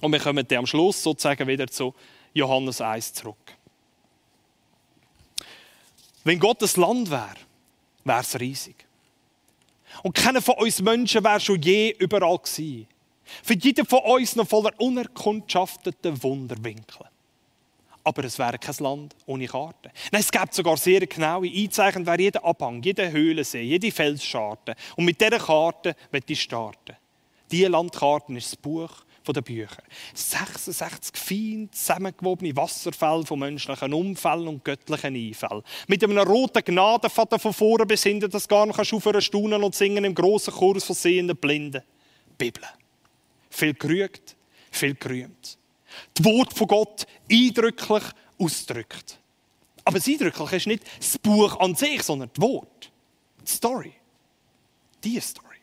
Und 0.00 0.12
wir 0.12 0.20
kommen 0.20 0.46
dann 0.46 0.58
am 0.58 0.66
Schluss 0.66 1.02
sozusagen 1.02 1.46
wieder 1.46 1.66
zu 1.66 1.94
Johannes 2.32 2.80
1 2.80 3.12
zurück. 3.12 3.56
Wenn 6.24 6.38
Gott 6.38 6.62
das 6.62 6.76
Land 6.76 7.10
wäre, 7.10 7.36
wäre 8.04 8.20
es 8.20 8.40
riesig. 8.40 8.76
Und 10.02 10.14
keiner 10.14 10.42
von 10.42 10.56
uns 10.56 10.80
Menschen 10.80 11.22
wäre 11.22 11.38
schon 11.38 11.60
je 11.60 11.94
überall 11.98 12.38
gewesen. 12.38 12.88
Für 13.42 13.54
jeden 13.54 13.86
von 13.86 14.00
uns 14.00 14.36
noch 14.36 14.48
voller 14.48 14.72
unerkundschafteter 14.78 16.22
Wunderwinkel. 16.22 17.06
Aber 18.02 18.24
es 18.24 18.38
wäre 18.38 18.58
kein 18.58 18.74
Land 18.80 19.16
ohne 19.26 19.46
Karte. 19.46 19.90
Nein, 20.12 20.20
es 20.20 20.30
gibt 20.30 20.52
sogar 20.52 20.76
sehr 20.76 21.06
genaue 21.06 21.48
Einzeichen, 21.48 22.04
wer 22.04 22.20
jeder 22.20 22.44
Abhang, 22.44 22.82
jede 22.82 23.10
Höhlensee, 23.10 23.62
jede 23.62 23.90
Felsscharte. 23.90 24.74
Und 24.96 25.06
mit 25.06 25.20
dieser 25.20 25.38
Karte 25.38 25.96
wird 26.10 26.28
ich 26.28 26.42
starten. 26.42 26.96
Diese 27.50 27.68
Landkarte 27.68 28.34
ist 28.34 28.52
das 28.52 28.56
Buch 28.56 28.90
der 29.32 29.42
Bücher. 29.42 29.82
66 30.14 31.16
fein 31.16 31.68
zusammengewobene 31.72 32.54
Wasserfälle 32.56 33.24
von 33.24 33.38
menschlichen 33.38 33.94
Unfällen 33.94 34.48
und 34.48 34.64
göttlichen 34.64 35.16
Einfällen. 35.16 35.62
Mit 35.86 36.04
einem 36.04 36.18
roten 36.18 36.62
Gnadenvater 36.64 37.38
von 37.38 37.52
vorne 37.52 37.86
bis 37.86 38.02
hinten, 38.02 38.30
das 38.30 38.48
gar 38.48 38.66
noch 38.66 38.78
aufhören 38.78 39.22
staunen 39.22 39.62
und 39.62 39.74
singen 39.74 40.04
im 40.04 40.14
grossen 40.14 40.52
Kurs 40.52 40.84
von 40.84 40.96
sehenden 40.96 41.36
Blinden. 41.36 41.82
Bibel. 42.36 42.62
Viel 43.50 43.74
gerügt, 43.74 44.36
viel 44.70 44.94
gerühmt. 44.94 45.58
Das 46.14 46.24
Wort 46.24 46.52
von 46.52 46.66
Gott 46.66 47.06
eindrücklich 47.30 48.02
ausdrückt. 48.38 49.18
Aber 49.84 49.98
das 49.98 50.08
Eindrückliche 50.08 50.56
ist 50.56 50.66
nicht 50.66 50.84
das 50.98 51.18
Buch 51.18 51.58
an 51.60 51.74
sich, 51.74 52.02
sondern 52.02 52.30
das 52.34 52.42
Wort. 52.42 52.90
Die 53.42 53.50
Story. 53.50 53.92
Die 55.02 55.20
Story. 55.20 55.53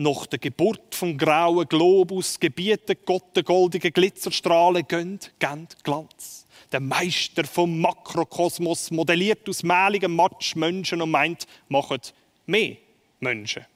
Nach 0.00 0.26
der 0.26 0.38
Geburt 0.38 0.94
vom 0.94 1.18
grauen 1.18 1.68
Globus 1.68 2.38
gebietet 2.38 3.04
Gott 3.04 3.36
den 3.36 3.42
goldigen 3.42 3.92
Glitzerstrahlen 3.92 4.86
gönnt, 4.86 5.32
gönnt 5.40 5.82
Glanz. 5.82 6.46
Der 6.70 6.78
Meister 6.78 7.42
vom 7.42 7.80
Makrokosmos 7.80 8.92
modelliert 8.92 9.48
aus 9.48 9.64
mehligem 9.64 10.14
Matsch 10.14 10.54
Menschen 10.54 11.02
und 11.02 11.10
meint, 11.10 11.48
machet 11.68 12.14
mehr 12.46 12.76
Menschen. 13.18 13.66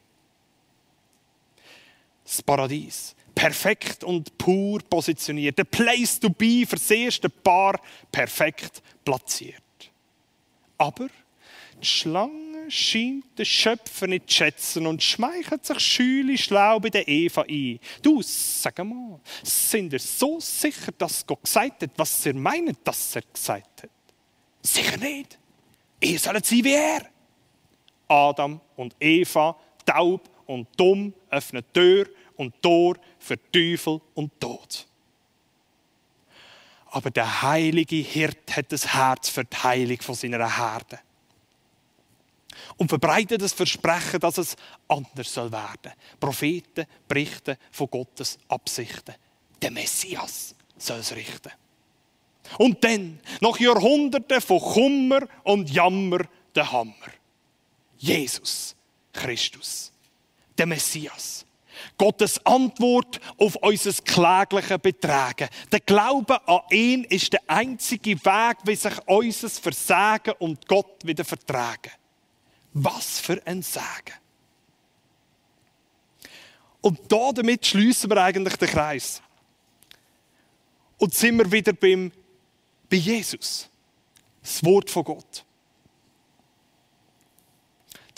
Das 2.23 2.41
Paradies. 2.41 3.17
Perfekt 3.35 4.05
und 4.05 4.39
pur 4.39 4.81
positioniert. 4.89 5.59
Der 5.59 5.65
Place 5.65 6.21
to 6.21 6.31
be 6.31 6.65
für 6.69 6.77
das 6.77 6.91
erste 6.93 7.31
Paar 7.31 7.81
perfekt 8.13 8.81
platziert. 9.05 9.61
Aber 10.79 11.09
die 11.81 11.87
Schlange 11.87 12.52
scheint 12.73 13.39
der 13.39 13.45
Schöpfer 13.45 14.07
nicht 14.07 14.31
zu 14.31 14.37
schätzen 14.37 14.87
und 14.87 15.03
schmeichelt 15.03 15.67
sich 15.67 15.79
schüli 15.79 16.39
schlau 16.39 16.81
bei 16.81 16.89
der 16.89 17.07
Eva 17.07 17.43
ein. 17.43 17.79
Du, 18.01 18.23
sag 18.23 18.79
mal, 18.79 19.21
sind 19.43 19.93
ihr 19.93 19.99
so 19.99 20.41
sicher, 20.41 20.91
dass 20.97 21.27
Gott 21.27 21.43
gesagt 21.43 21.83
hat, 21.83 21.91
was 21.97 22.25
ihr 22.25 22.35
meint, 22.35 22.79
dass 22.83 23.17
er 23.17 23.23
gesagt 23.31 23.83
hat? 23.83 23.91
Sicher 24.63 24.97
nicht. 24.97 25.39
Ihr 26.01 26.19
sollt 26.19 26.47
sein 26.47 26.65
wie 26.65 26.73
er. 26.73 27.07
Adam 28.09 28.61
und 28.77 28.95
Eva, 28.99 29.55
taub 29.85 30.31
und 30.47 30.67
dumm, 30.77 31.13
öffnen 31.29 31.65
Tür 31.75 32.09
und 32.37 32.55
Tor 32.63 32.97
für 33.19 33.37
Teufel 33.53 34.01
und 34.15 34.41
Tod. 34.41 34.87
Aber 36.87 37.11
der 37.11 37.43
heilige 37.43 37.97
Hirt 37.97 38.57
hat 38.57 38.73
das 38.73 38.95
Herz 38.95 39.29
für 39.29 39.45
die 39.45 39.57
Heilung 39.57 40.01
von 40.01 40.15
seiner 40.15 40.57
Herde. 40.57 41.01
Und 42.77 42.89
verbreitet 42.89 43.43
das 43.43 43.53
Versprechen, 43.53 44.21
dass 44.21 44.39
es 44.39 44.57
anders 44.89 45.33
soll 45.33 45.51
werden. 45.51 45.93
Propheten 46.19 46.87
berichten 47.09 47.57
von 47.71 47.89
Gottes 47.89 48.39
Absichten. 48.49 49.15
Der 49.61 49.71
Messias 49.71 50.55
soll 50.77 50.99
es 50.99 51.15
richten. 51.15 51.53
Und 52.59 52.83
dann, 52.83 53.21
nach 53.41 53.59
Jahrhunderten 53.59 54.41
von 54.41 54.61
Kummer 54.61 55.21
und 55.45 55.71
Jammer, 55.71 56.21
der 56.55 56.71
Hammer. 56.71 56.95
Jesus 57.97 58.75
Christus, 59.13 59.93
der 60.59 60.67
Messias. 60.67 61.47
Gottes 61.97 62.45
Antwort 62.45 63.21
auf 63.39 63.57
unser 63.57 63.93
klägliche 64.03 64.79
Betragen. 64.79 65.49
Der 65.71 65.81
Glaube 65.81 66.47
an 66.47 66.61
ihn 66.71 67.05
ist 67.05 67.33
der 67.33 67.41
einzige 67.47 68.23
Weg, 68.25 68.57
wie 68.65 68.75
sich 68.75 68.95
unser 69.07 69.49
Versagen 69.49 70.35
und 70.39 70.69
Gott 70.69 71.05
wieder 71.05 71.25
vertragen. 71.25 71.93
Was 72.73 73.21
für 73.21 73.41
ein 73.47 73.63
Sagen. 73.63 74.15
Und 76.81 77.01
da 77.11 77.33
damit 77.33 77.67
schließen 77.67 78.11
wir 78.11 78.23
eigentlich 78.23 78.57
den 78.57 78.69
Kreis. 78.69 79.23
Und 80.99 81.15
sind 81.15 81.37
wir 81.37 81.51
wieder 81.51 81.73
beim, 81.73 82.11
bei 82.91 82.97
Jesus. 82.97 83.69
Das 84.43 84.65
Wort 84.65 84.91
von 84.91 85.05
Gott 85.05 85.45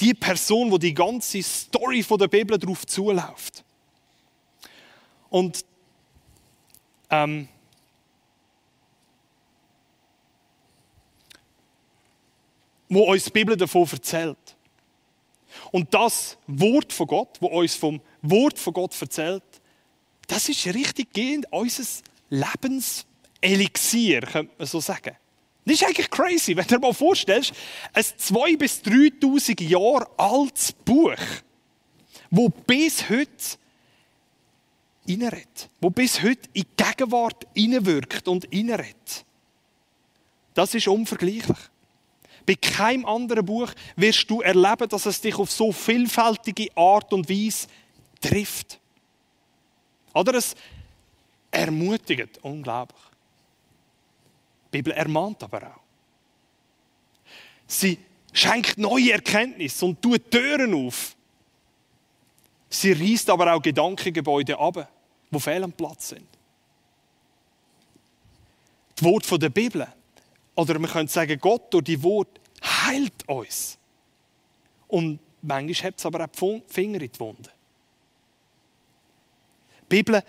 die 0.00 0.14
Person, 0.14 0.70
wo 0.70 0.78
die, 0.78 0.88
die 0.88 0.94
ganze 0.94 1.42
Story 1.42 2.02
von 2.02 2.18
der 2.18 2.28
Bibel 2.28 2.58
darauf 2.58 2.87
zuläuft. 2.87 3.64
Und 5.30 5.64
ähm, 7.11 7.49
wo 12.88 13.05
uns 13.05 13.25
die 13.25 13.31
Bibel 13.31 13.57
davon 13.57 13.88
erzählt. 13.91 14.57
Und 15.71 15.93
das 15.93 16.37
Wort 16.47 16.93
von 16.93 17.07
Gott, 17.07 17.37
wo 17.41 17.47
uns 17.47 17.75
vom 17.75 18.00
Wort 18.23 18.59
von 18.59 18.73
Gott 18.73 19.00
erzählt, 19.00 19.43
das 20.26 20.49
ist 20.49 20.67
richtig 20.67 21.12
gehend 21.12 21.47
unser 21.50 21.85
Lebenselixier, 22.31 24.21
könnte 24.23 24.53
man 24.57 24.67
so 24.67 24.81
sagen. 24.81 25.17
Das 25.64 25.75
ist 25.75 25.85
eigentlich 25.85 26.11
crazy, 26.11 26.57
wenn 26.57 26.67
du 26.67 26.75
dir 26.75 26.81
mal 26.81 26.93
vorstellst, 26.93 27.53
ein 27.93 28.03
2.000 28.03 28.59
bis 28.59 28.83
3.000 28.83 29.62
Jahre 29.62 30.07
altes 30.19 30.73
Buch, 30.73 31.17
wo 32.31 32.49
bis 32.49 33.09
heute 33.09 33.59
reinredet, 35.09 35.71
wo 35.81 35.91
bis 35.91 36.23
heute 36.23 36.49
in 36.53 36.64
die 36.64 36.85
Gegenwart 36.85 37.47
hineinwirkt 37.55 38.29
und 38.29 38.47
reinredet. 38.53 39.25
Das 40.53 40.75
ist 40.75 40.87
unvergleichlich. 40.87 41.59
Bei 42.47 42.55
keinem 42.55 43.07
anderen 43.07 43.45
Buch 43.45 43.73
wirst 43.97 44.29
du 44.29 44.43
erleben, 44.43 44.89
dass 44.89 45.07
es 45.07 45.21
dich 45.21 45.37
auf 45.37 45.51
so 45.51 45.73
vielfältige 45.73 46.69
Art 46.77 47.13
und 47.13 47.29
Weise 47.29 47.69
trifft. 48.21 48.79
Oder 50.13 50.35
es 50.35 50.55
ermutigt, 51.51 52.39
unglaublich. 52.43 53.01
Die 54.67 54.79
Bibel 54.79 54.93
ermahnt 54.93 55.43
aber 55.43 55.69
auch. 55.69 55.81
Sie 57.67 57.99
schenkt 58.33 58.76
neue 58.76 59.13
Erkenntnisse 59.13 59.87
und 59.87 60.02
tut 60.02 60.30
Türen 60.30 60.75
auf. 60.75 61.17
Sie 62.69 62.93
reißt 62.93 63.30
aber 63.30 63.54
auch 63.54 63.63
Gedankengebäude 63.63 64.59
ab, 64.59 64.91
wo 65.30 65.39
fehl 65.39 65.63
am 65.63 65.73
Platz 65.73 66.09
sind. 66.11 66.26
Das 68.97 69.04
Wort 69.04 69.43
der 69.43 69.49
Bibel, 69.49 69.87
oder 70.54 70.78
man 70.78 70.90
könnte 70.90 71.12
sagen, 71.12 71.38
Gott 71.40 71.73
durch 71.73 71.84
die 71.84 72.02
Wort 72.02 72.40
heilt 72.62 73.28
uns. 73.28 73.78
Und 74.88 75.19
manchmal 75.43 75.88
hat 75.88 75.99
es 75.99 76.06
aber 76.06 76.25
auch 76.25 76.60
Finger 76.67 77.00
in 77.00 77.10
die 77.10 77.21
Wunde. 77.21 77.50
Die 79.82 79.97
Bibel 79.97 80.23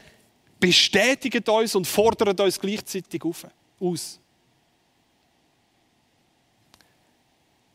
bestätigt 0.59 1.47
uns 1.47 1.75
und 1.75 1.85
fordert 1.85 2.39
uns 2.39 2.59
gleichzeitig 2.59 3.23
auf, 3.23 3.45
aus. 3.79 4.19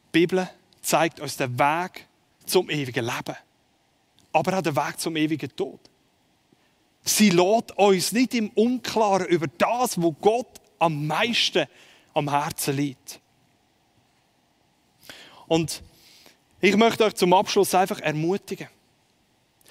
Die 0.08 0.18
Bibel 0.18 0.48
zeigt 0.82 1.20
uns 1.20 1.36
den 1.36 1.56
Weg 1.58 2.06
zum 2.44 2.68
ewigen 2.68 3.04
Leben, 3.04 3.36
aber 4.32 4.58
auch 4.58 4.62
den 4.62 4.74
Weg 4.74 4.98
zum 4.98 5.16
ewigen 5.16 5.54
Tod. 5.54 5.80
Sie 7.02 7.30
lädt 7.30 7.72
uns 7.78 8.12
nicht 8.12 8.34
im 8.34 8.50
Unklaren 8.50 9.26
über 9.26 9.46
das, 9.46 10.00
wo 10.00 10.12
Gott 10.12 10.60
am 10.78 11.06
meisten 11.06 11.66
am 12.14 12.28
Herzen 12.30 12.76
liegt. 12.76 13.20
Und 15.46 15.82
ich 16.60 16.76
möchte 16.76 17.04
euch 17.04 17.14
zum 17.14 17.32
Abschluss 17.32 17.74
einfach 17.74 18.00
ermutigen. 18.00 18.68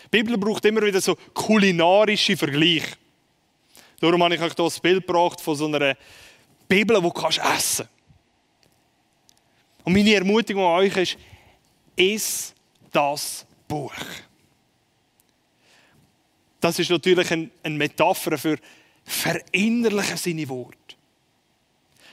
Die 0.05 0.09
Bibel 0.09 0.37
braucht 0.37 0.65
immer 0.65 0.81
wieder 0.81 0.99
so 0.99 1.15
kulinarische 1.33 2.35
Vergleiche. 2.35 2.95
Darum 3.99 4.23
habe 4.23 4.35
ich 4.35 4.41
euch 4.41 4.53
hier 4.53 4.65
das 4.65 4.79
Bild 4.79 5.05
gebracht 5.05 5.39
von 5.39 5.55
so 5.55 5.65
einer 5.65 5.95
Bibel, 6.67 6.95
die 6.95 7.01
du 7.01 7.27
essen 7.27 7.41
kannst. 7.41 7.85
Und 9.83 9.93
meine 9.93 10.13
Ermutigung 10.13 10.63
an 10.63 10.79
euch 10.79 10.95
ist, 10.97 11.17
iss 11.95 12.53
das 12.91 13.45
Buch. 13.67 13.93
Das 16.59 16.79
ist 16.79 16.89
natürlich 16.89 17.31
eine 17.31 17.49
Metapher 17.63 18.37
für 18.37 18.57
verinnerlichen 19.03 20.17
seine 20.17 20.49
Worte. 20.49 20.77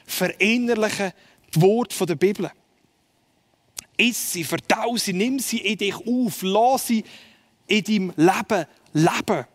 Verinnerlichen 0.06 1.12
die 1.54 1.60
Worte 1.60 2.06
der 2.06 2.14
Bibel. 2.14 2.50
Iss 3.96 4.32
sie, 4.32 4.44
verdau 4.44 4.96
sie, 4.96 5.12
nimm 5.12 5.38
sie 5.38 5.58
in 5.58 5.78
dich 5.78 5.96
auf, 5.96 6.42
lass 6.42 6.88
sie 6.88 7.04
in 7.66 7.82
deinem 7.82 8.12
Leben 8.16 8.66
leben. 8.92 9.46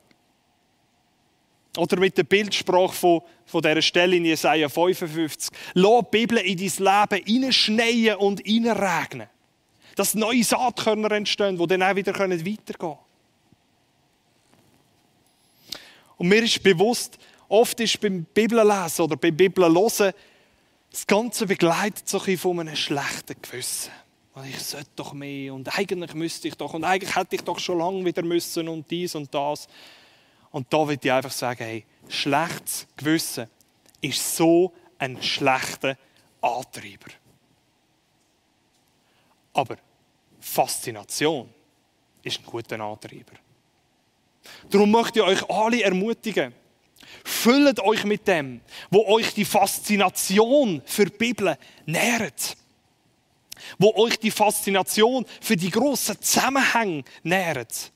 Oder 1.77 1.99
mit 1.99 2.17
der 2.17 2.23
Bildsprache 2.23 2.93
von, 2.93 3.21
von 3.45 3.61
dieser 3.61 3.81
Stelle 3.81 4.17
in 4.17 4.25
Jesaja 4.25 4.67
55. 4.67 5.57
Lass 5.73 6.03
die 6.05 6.17
Bibel 6.17 6.37
in 6.39 6.57
dein 6.57 7.09
Leben 7.09 7.25
hineinschneien 7.25 8.15
und 8.17 8.41
hineinregnen. 8.41 9.27
Dass 9.95 10.15
neue 10.15 10.43
Saatkörner 10.43 11.11
entstehen, 11.11 11.57
die 11.57 11.67
dann 11.67 11.83
auch 11.83 11.95
wieder 11.95 12.13
weitergehen 12.13 12.59
können. 12.77 12.97
Und 16.17 16.27
mir 16.27 16.43
ist 16.43 16.61
bewusst, 16.61 17.17
oft 17.47 17.79
ist 17.79 17.99
beim 17.99 18.25
Bibellesen 18.25 19.05
oder 19.05 19.15
beim 19.15 19.35
Bibellesen 19.35 20.13
das 20.91 21.07
Ganze 21.07 21.47
begleitet 21.47 22.07
so 22.07 22.21
ein 22.21 22.37
von 22.37 22.59
einem 22.59 22.75
schlechten 22.75 23.41
Gewissen. 23.41 23.91
Ich 24.45 24.59
sollte 24.59 24.89
doch 24.95 25.13
mehr 25.13 25.53
und 25.53 25.77
eigentlich 25.77 26.13
müsste 26.13 26.47
ich 26.47 26.55
doch 26.55 26.73
und 26.73 26.83
eigentlich 26.83 27.15
hätte 27.15 27.35
ich 27.35 27.41
doch 27.41 27.59
schon 27.59 27.79
lange 27.79 28.03
wieder 28.05 28.23
müssen 28.23 28.67
und 28.67 28.89
dies 28.89 29.15
und 29.15 29.33
das. 29.33 29.67
Und 30.51 30.71
da 30.71 30.87
will 30.87 30.97
ich 31.01 31.11
einfach 31.11 31.31
sagen, 31.31 31.63
hey, 31.63 31.85
schlechtes 32.07 32.87
Gewissen 32.97 33.47
ist 34.01 34.35
so 34.35 34.73
ein 34.97 35.21
schlechter 35.21 35.97
Antreiber. 36.41 37.11
Aber 39.53 39.77
Faszination 40.39 41.49
ist 42.23 42.39
ein 42.39 42.45
guter 42.45 42.79
Antreiber. 42.79 43.33
Darum 44.69 44.91
möchte 44.91 45.19
ich 45.19 45.25
euch 45.25 45.49
alle 45.49 45.83
ermutigen, 45.83 46.53
füllt 47.23 47.79
euch 47.79 48.03
mit 48.03 48.27
dem, 48.27 48.61
wo 48.89 49.05
euch 49.05 49.33
die 49.33 49.45
Faszination 49.45 50.81
für 50.85 51.05
die 51.05 51.17
Bibel 51.17 51.57
nährt. 51.85 52.57
Wo 53.77 53.93
euch 53.95 54.17
die 54.17 54.31
Faszination 54.31 55.25
für 55.39 55.55
die 55.55 55.69
grossen 55.69 56.19
Zusammenhänge 56.21 57.03
nährt. 57.23 57.91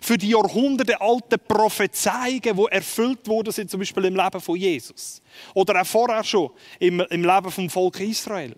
Für 0.00 0.18
die 0.18 0.30
Jahrhunderte 0.30 1.00
alten 1.00 1.38
Prophezeiungen, 1.46 2.40
die 2.42 2.66
erfüllt 2.70 3.26
wurden, 3.28 3.52
sind 3.52 3.70
zum 3.70 3.80
Beispiel 3.80 4.06
im 4.06 4.16
Leben 4.16 4.40
von 4.40 4.56
Jesus. 4.56 5.22
Oder 5.54 5.80
auch 5.80 5.86
vorher 5.86 6.24
schon 6.24 6.50
im, 6.78 7.00
im 7.00 7.24
Leben 7.24 7.50
vom 7.50 7.70
Volk 7.70 8.00
Israel. 8.00 8.56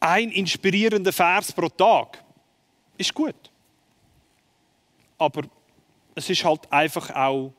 Ein 0.00 0.30
inspirierender 0.30 1.12
Vers 1.12 1.52
pro 1.52 1.68
Tag 1.68 2.22
ist 2.96 3.14
gut. 3.14 3.50
Aber 5.16 5.42
es 6.18 6.30
ist 6.30 6.44
halt 6.44 6.70
einfach 6.72 7.10
auch 7.14 7.52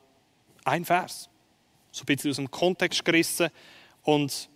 ein 0.64 0.84
Vers. 0.84 1.28
So 1.90 2.02
ein 2.02 2.06
bisschen 2.06 2.30
aus 2.30 2.36
dem 2.36 2.50
Kontext 2.50 3.04
gerissen 3.04 3.50
und 4.02 4.48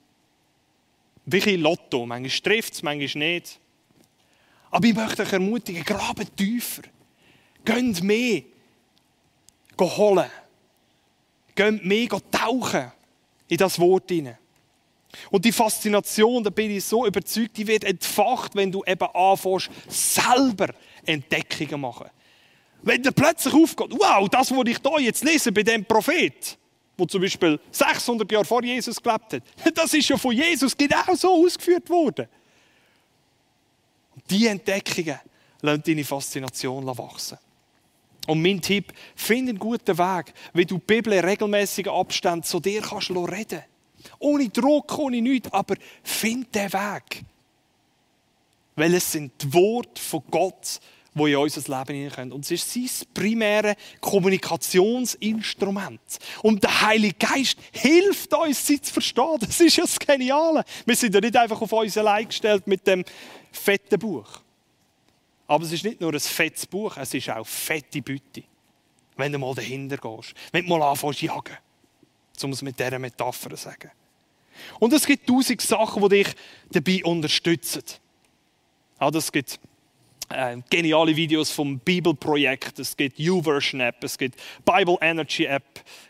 Wirklich 1.27 1.59
Lotto. 1.59 2.05
Manchmal 2.05 2.41
trifft 2.41 2.75
es, 2.75 2.83
manchmal 2.83 3.25
nicht. 3.25 3.59
Aber 4.71 4.87
ich 4.87 4.95
möchte 4.95 5.23
euch 5.23 5.33
ermutigen, 5.33 5.85
graben 5.85 6.27
tiefer. 6.37 6.83
Geht 7.65 8.03
mehr 8.03 8.43
holen. 9.81 10.31
Geht 11.55 11.85
mehr 11.85 12.09
tauchen 12.31 12.93
in 13.49 13.57
das 13.57 13.79
Wort 13.79 14.11
hinein. 14.11 14.39
Und 15.31 15.45
die 15.45 15.53
Faszination, 15.53 16.43
da 16.43 16.51
bin 16.51 16.73
ich 16.73 16.85
so 16.85 17.07
überzeugt, 17.07 17.57
die 17.57 17.67
wird 17.67 17.85
entfacht, 17.85 18.55
wenn 18.57 18.73
du 18.73 18.83
eben 18.85 19.09
anfängst, 19.15 19.71
selber 19.89 20.75
Entdeckungen 21.07 21.81
machen. 21.81 22.11
Wenn 22.85 23.03
dir 23.03 23.13
plötzlich 23.13 23.55
aufgeht, 23.55 23.91
wow, 23.93 24.29
das, 24.29 24.51
was 24.51 24.65
ich 24.67 24.79
da 24.79 24.99
jetzt 24.99 25.25
lese 25.25 25.51
bei 25.51 25.63
dem 25.63 25.85
Prophet, 25.85 26.59
wo 26.97 27.07
zum 27.07 27.23
Beispiel 27.23 27.59
600 27.71 28.31
Jahre 28.31 28.45
vor 28.45 28.63
Jesus 28.63 29.03
gelebt 29.03 29.33
hat, 29.33 29.43
das 29.75 29.95
ist 29.95 30.09
ja 30.09 30.19
von 30.19 30.33
Jesus 30.33 30.77
genau 30.77 31.15
so 31.15 31.45
ausgeführt 31.45 31.89
worden. 31.89 32.29
Und 34.15 34.23
diese 34.29 34.51
Entdeckungen 34.51 35.19
lassen 35.63 35.83
deine 35.85 36.05
Faszination 36.05 36.87
wachsen. 36.87 37.39
Und 38.27 38.43
mein 38.43 38.61
Tipp, 38.61 38.93
finde 39.17 39.51
einen 39.51 39.59
guten 39.59 39.97
Weg, 39.97 40.35
wie 40.53 40.65
du 40.67 40.77
die 40.77 40.85
Bibel 40.87 41.15
in 41.15 41.25
regelmäßigen 41.25 41.93
Abständen 41.93 42.43
zu 42.43 42.61
dir 42.61 42.83
kannst 42.83 43.11
reden 43.11 43.63
Ohne 44.19 44.49
Druck, 44.51 44.99
ohne 44.99 45.21
nichts, 45.23 45.53
aber 45.53 45.77
find 46.03 46.55
den 46.55 46.73
Weg. 46.73 47.25
Weil 48.77 48.95
es 48.95 49.11
sind 49.11 49.33
die 49.43 49.53
Worte 49.53 50.01
von 50.01 50.23
Gott, 50.31 50.81
die 51.15 51.31
in 51.31 51.37
unser 51.37 51.79
Leben 51.79 51.95
hineinkommen. 51.95 52.33
Und 52.33 52.45
es 52.45 52.51
ist 52.51 52.73
sein 52.73 52.89
primäres 53.15 53.77
Kommunikationsinstrument. 54.01 56.01
Und 56.43 56.63
der 56.63 56.83
Heilige 56.83 57.15
Geist 57.15 57.57
hilft 57.73 58.35
uns, 58.35 58.67
sie 58.67 58.81
zu 58.81 58.93
verstehen. 58.93 59.37
Das 59.41 59.61
ist 59.61 59.77
ja 59.77 59.85
das 59.85 59.99
Geniale. 59.99 60.65
Wir 60.85 60.97
sind 60.97 61.15
ja 61.15 61.21
nicht 61.21 61.37
einfach 61.37 61.61
auf 61.61 61.73
uns 61.73 61.97
allein 61.97 62.27
gestellt 62.27 62.67
mit 62.67 62.87
dem 62.87 63.05
fetten 63.53 63.99
Buch. 63.99 64.41
Aber 65.47 65.65
es 65.65 65.73
ist 65.73 65.85
nicht 65.85 66.01
nur 66.01 66.13
ein 66.13 66.21
fettes 66.21 66.67
Buch, 66.67 66.97
es 66.97 67.15
ist 67.15 67.31
auch 67.31 67.47
fette 67.47 68.03
Beute. 68.03 68.43
Wenn 69.17 69.33
du 69.33 69.39
mal 69.39 69.55
dahinter 69.55 69.99
gehst. 69.99 70.35
Wenn 70.51 70.65
du 70.65 70.71
mal 70.71 70.83
anfängst 70.83 71.21
zu 71.21 71.27
jagen. 71.27 71.59
Um 72.43 72.51
es 72.51 72.63
mit 72.63 72.79
dieser 72.79 72.99
Metapher 72.99 73.51
zu 73.51 73.57
sagen. 73.57 73.91
Und 74.81 74.93
es 74.93 75.07
gibt 75.07 75.29
tausend 75.29 75.61
Sachen, 75.61 76.03
die 76.03 76.25
dich 76.25 76.35
dabei 76.71 77.05
unterstützen. 77.05 77.83
Also 78.99 79.19
es 79.19 79.31
gibt 79.31 79.61
äh, 80.31 80.57
geniale 80.71 81.15
Videos 81.15 81.51
vom 81.51 81.79
Bibelprojekt, 81.79 82.79
es 82.79 82.97
gibt 82.97 83.19
YouVersion 83.19 83.81
App, 83.81 84.03
es 84.03 84.17
gibt 84.17 84.41
Bible 84.65 84.97
Energy 85.01 85.45
App, 85.45 85.65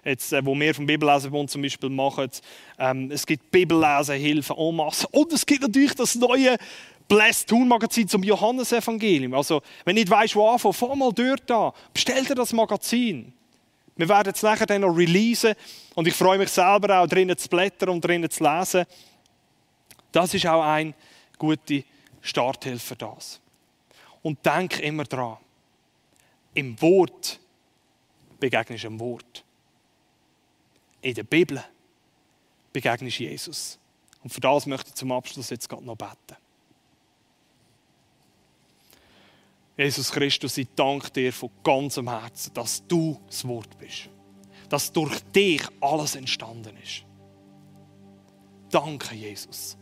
jetzt, 0.05 0.33
äh, 0.33 0.45
wo 0.45 0.55
wir 0.55 0.75
vom 0.75 0.87
Bibelleserbund 0.87 1.51
zum 1.51 1.63
Beispiel 1.63 1.91
machen. 1.91 2.31
Ähm, 2.79 3.11
es 3.11 3.27
gibt 3.27 3.51
Bibellesehilfen 3.51 4.57
en 4.57 4.77
masse. 4.77 5.07
Und 5.11 5.33
es 5.33 5.45
gibt 5.45 5.63
natürlich 5.63 5.95
das 5.95 6.15
neue 6.15 6.57
Blessed 7.09 7.49
Tun 7.49 7.69
Magazin 7.69 8.09
zum 8.09 8.23
Johannesevangelium. 8.23 9.35
Also, 9.35 9.61
wenn 9.85 9.97
du 9.97 10.01
nicht 10.01 10.11
weißt, 10.11 10.37
wo 10.37 10.49
anfangen, 10.49 10.75
fahr 10.75 10.97
mal 10.97 11.13
dort 11.13 11.51
an. 11.51 11.73
Bestell 11.93 12.25
dir 12.25 12.35
das 12.35 12.53
Magazin. 12.53 13.33
Wir 13.97 14.09
werden 14.09 14.33
es 14.35 14.43
nachher 14.43 14.67
dann 14.67 14.81
noch 14.81 14.97
releasen 14.97 15.55
und 15.95 16.09
ich 16.09 16.15
freue 16.15 16.39
mich 16.39 16.49
selber 16.49 17.01
auch 17.01 17.07
drinnen 17.07 17.37
zu 17.37 17.49
blättern 17.49 17.91
und 17.91 18.05
drinnen 18.05 18.29
zu 18.29 18.43
lesen. 18.43 18.85
Das 20.11 20.35
ist 20.35 20.47
auch 20.47 20.63
eine 20.63 20.95
gute 21.39 21.85
Starthilfe 22.21 22.87
für 22.87 22.97
das. 22.97 23.41
Und 24.25 24.45
denk 24.45 24.81
immer 24.81 25.05
dran: 25.05 25.37
Im 26.55 26.81
Wort 26.83 27.39
begegnest 28.41 28.83
du 28.83 28.89
dem 28.89 28.99
Wort. 28.99 29.45
In 31.03 31.15
der 31.15 31.25
Bibel 31.25 31.63
begegnest 32.73 33.21
du 33.21 33.25
Jesus. 33.25 33.79
Und 34.23 34.31
für 34.31 34.41
das 34.41 34.65
möchte 34.67 34.89
ich 34.89 34.95
zum 34.95 35.13
Abschluss 35.13 35.51
jetzt 35.51 35.69
gerade 35.69 35.85
noch 35.85 35.97
beten. 35.97 36.37
Jesus 39.77 40.11
Christus, 40.11 40.57
ich 40.57 40.69
danke 40.75 41.11
dir 41.11 41.33
von 41.33 41.51
ganzem 41.63 42.09
Herzen, 42.09 42.55
dass 42.55 42.87
du 42.87 43.21
das 43.27 43.47
Wort 43.47 43.77
bist. 43.79 44.09
Dass 44.71 44.91
durch 44.91 45.21
dich 45.33 45.63
alles 45.81 46.15
entstanden 46.15 46.77
ist. 46.83 47.05
Danke, 48.71 49.15
Jesus. 49.15 49.77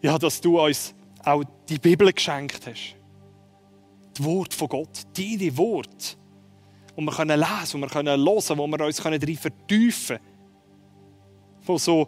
Ja, 0.00 0.18
dass 0.18 0.40
du 0.40 0.58
uns 0.58 0.94
auch 1.22 1.44
die 1.68 1.78
Bibel 1.78 2.10
geschenkt 2.12 2.66
hast. 2.66 2.96
Das 4.20 4.26
Wort 4.26 4.52
von 4.52 4.68
Gott, 4.68 5.06
deine 5.16 5.56
Wort. 5.56 6.18
Und 6.94 7.06
wir 7.06 7.12
können 7.12 7.40
lesen, 7.40 7.76
und 7.76 7.80
wir 7.80 7.88
können 7.88 8.22
hören, 8.22 8.58
wo 8.58 8.66
wir 8.66 8.84
uns 8.84 8.96
darin 8.98 9.36
vertiefen 9.36 10.18
können. 10.18 10.20
Wo 11.64 11.78
so 11.78 12.06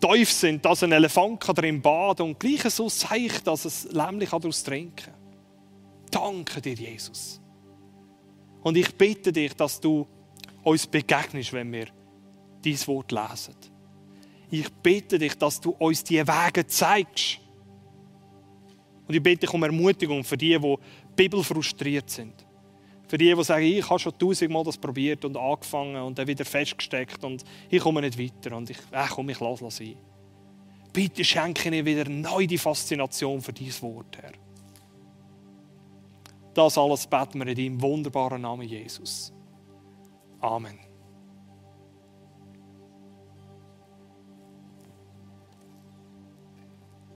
tief 0.00 0.30
sind, 0.30 0.62
dass 0.66 0.82
ein 0.82 0.92
Elefant 0.92 1.48
darin 1.48 1.80
baden 1.80 2.26
und 2.26 2.38
gleich 2.38 2.62
so 2.64 2.90
seicht, 2.90 3.46
dass 3.46 3.64
es 3.64 3.90
Lämmchen 3.90 4.38
daraus 4.38 4.62
trinken 4.62 4.96
kann. 4.96 5.14
Danke 6.10 6.60
dir, 6.60 6.74
Jesus. 6.74 7.40
Und 8.62 8.76
ich 8.76 8.94
bitte 8.94 9.32
dich, 9.32 9.54
dass 9.54 9.80
du 9.80 10.06
uns 10.62 10.86
begegnest, 10.86 11.54
wenn 11.54 11.72
wir 11.72 11.86
dieses 12.62 12.86
Wort 12.86 13.12
lesen. 13.12 13.54
Ich 14.50 14.70
bitte 14.82 15.18
dich, 15.18 15.38
dass 15.38 15.58
du 15.58 15.70
uns 15.70 16.04
die 16.04 16.18
Wege 16.18 16.66
zeigst. 16.66 17.40
Und 19.08 19.14
ich 19.14 19.22
bitte 19.22 19.46
dich 19.46 19.54
um 19.54 19.62
Ermutigung 19.62 20.22
für 20.22 20.36
die, 20.36 20.58
die 20.58 20.76
Bibel 21.16 21.42
frustriert 21.42 22.10
sind. 22.10 22.34
Für 23.08 23.16
die, 23.16 23.34
die 23.34 23.42
sagen, 23.42 23.64
ich 23.64 23.88
habe 23.88 23.98
schon 23.98 24.16
tausendmal 24.18 24.62
das 24.64 24.76
probiert 24.76 25.24
und 25.24 25.36
angefangen 25.36 25.96
und 26.02 26.18
dann 26.18 26.26
wieder 26.26 26.44
festgesteckt 26.44 27.24
und 27.24 27.42
ich 27.70 27.80
komme 27.80 28.02
nicht 28.02 28.18
weiter 28.18 28.54
und 28.54 28.68
ich, 28.68 28.76
ach 28.92 29.12
komm, 29.14 29.30
ich 29.30 29.40
lasse 29.40 29.70
sein. 29.70 29.96
Bitte 30.92 31.24
schenke 31.24 31.68
ihnen 31.68 31.86
wieder 31.86 32.08
neu 32.08 32.46
die 32.46 32.58
Faszination 32.58 33.40
für 33.40 33.52
dieses 33.52 33.82
Wort, 33.82 34.18
Herr. 34.20 34.32
Das 36.52 36.76
alles 36.76 37.06
beten 37.06 37.38
wir 37.38 37.46
in 37.46 37.56
deinem 37.56 37.80
wunderbaren 37.80 38.42
Namen 38.42 38.68
Jesus. 38.68 39.32
Amen. 40.40 40.87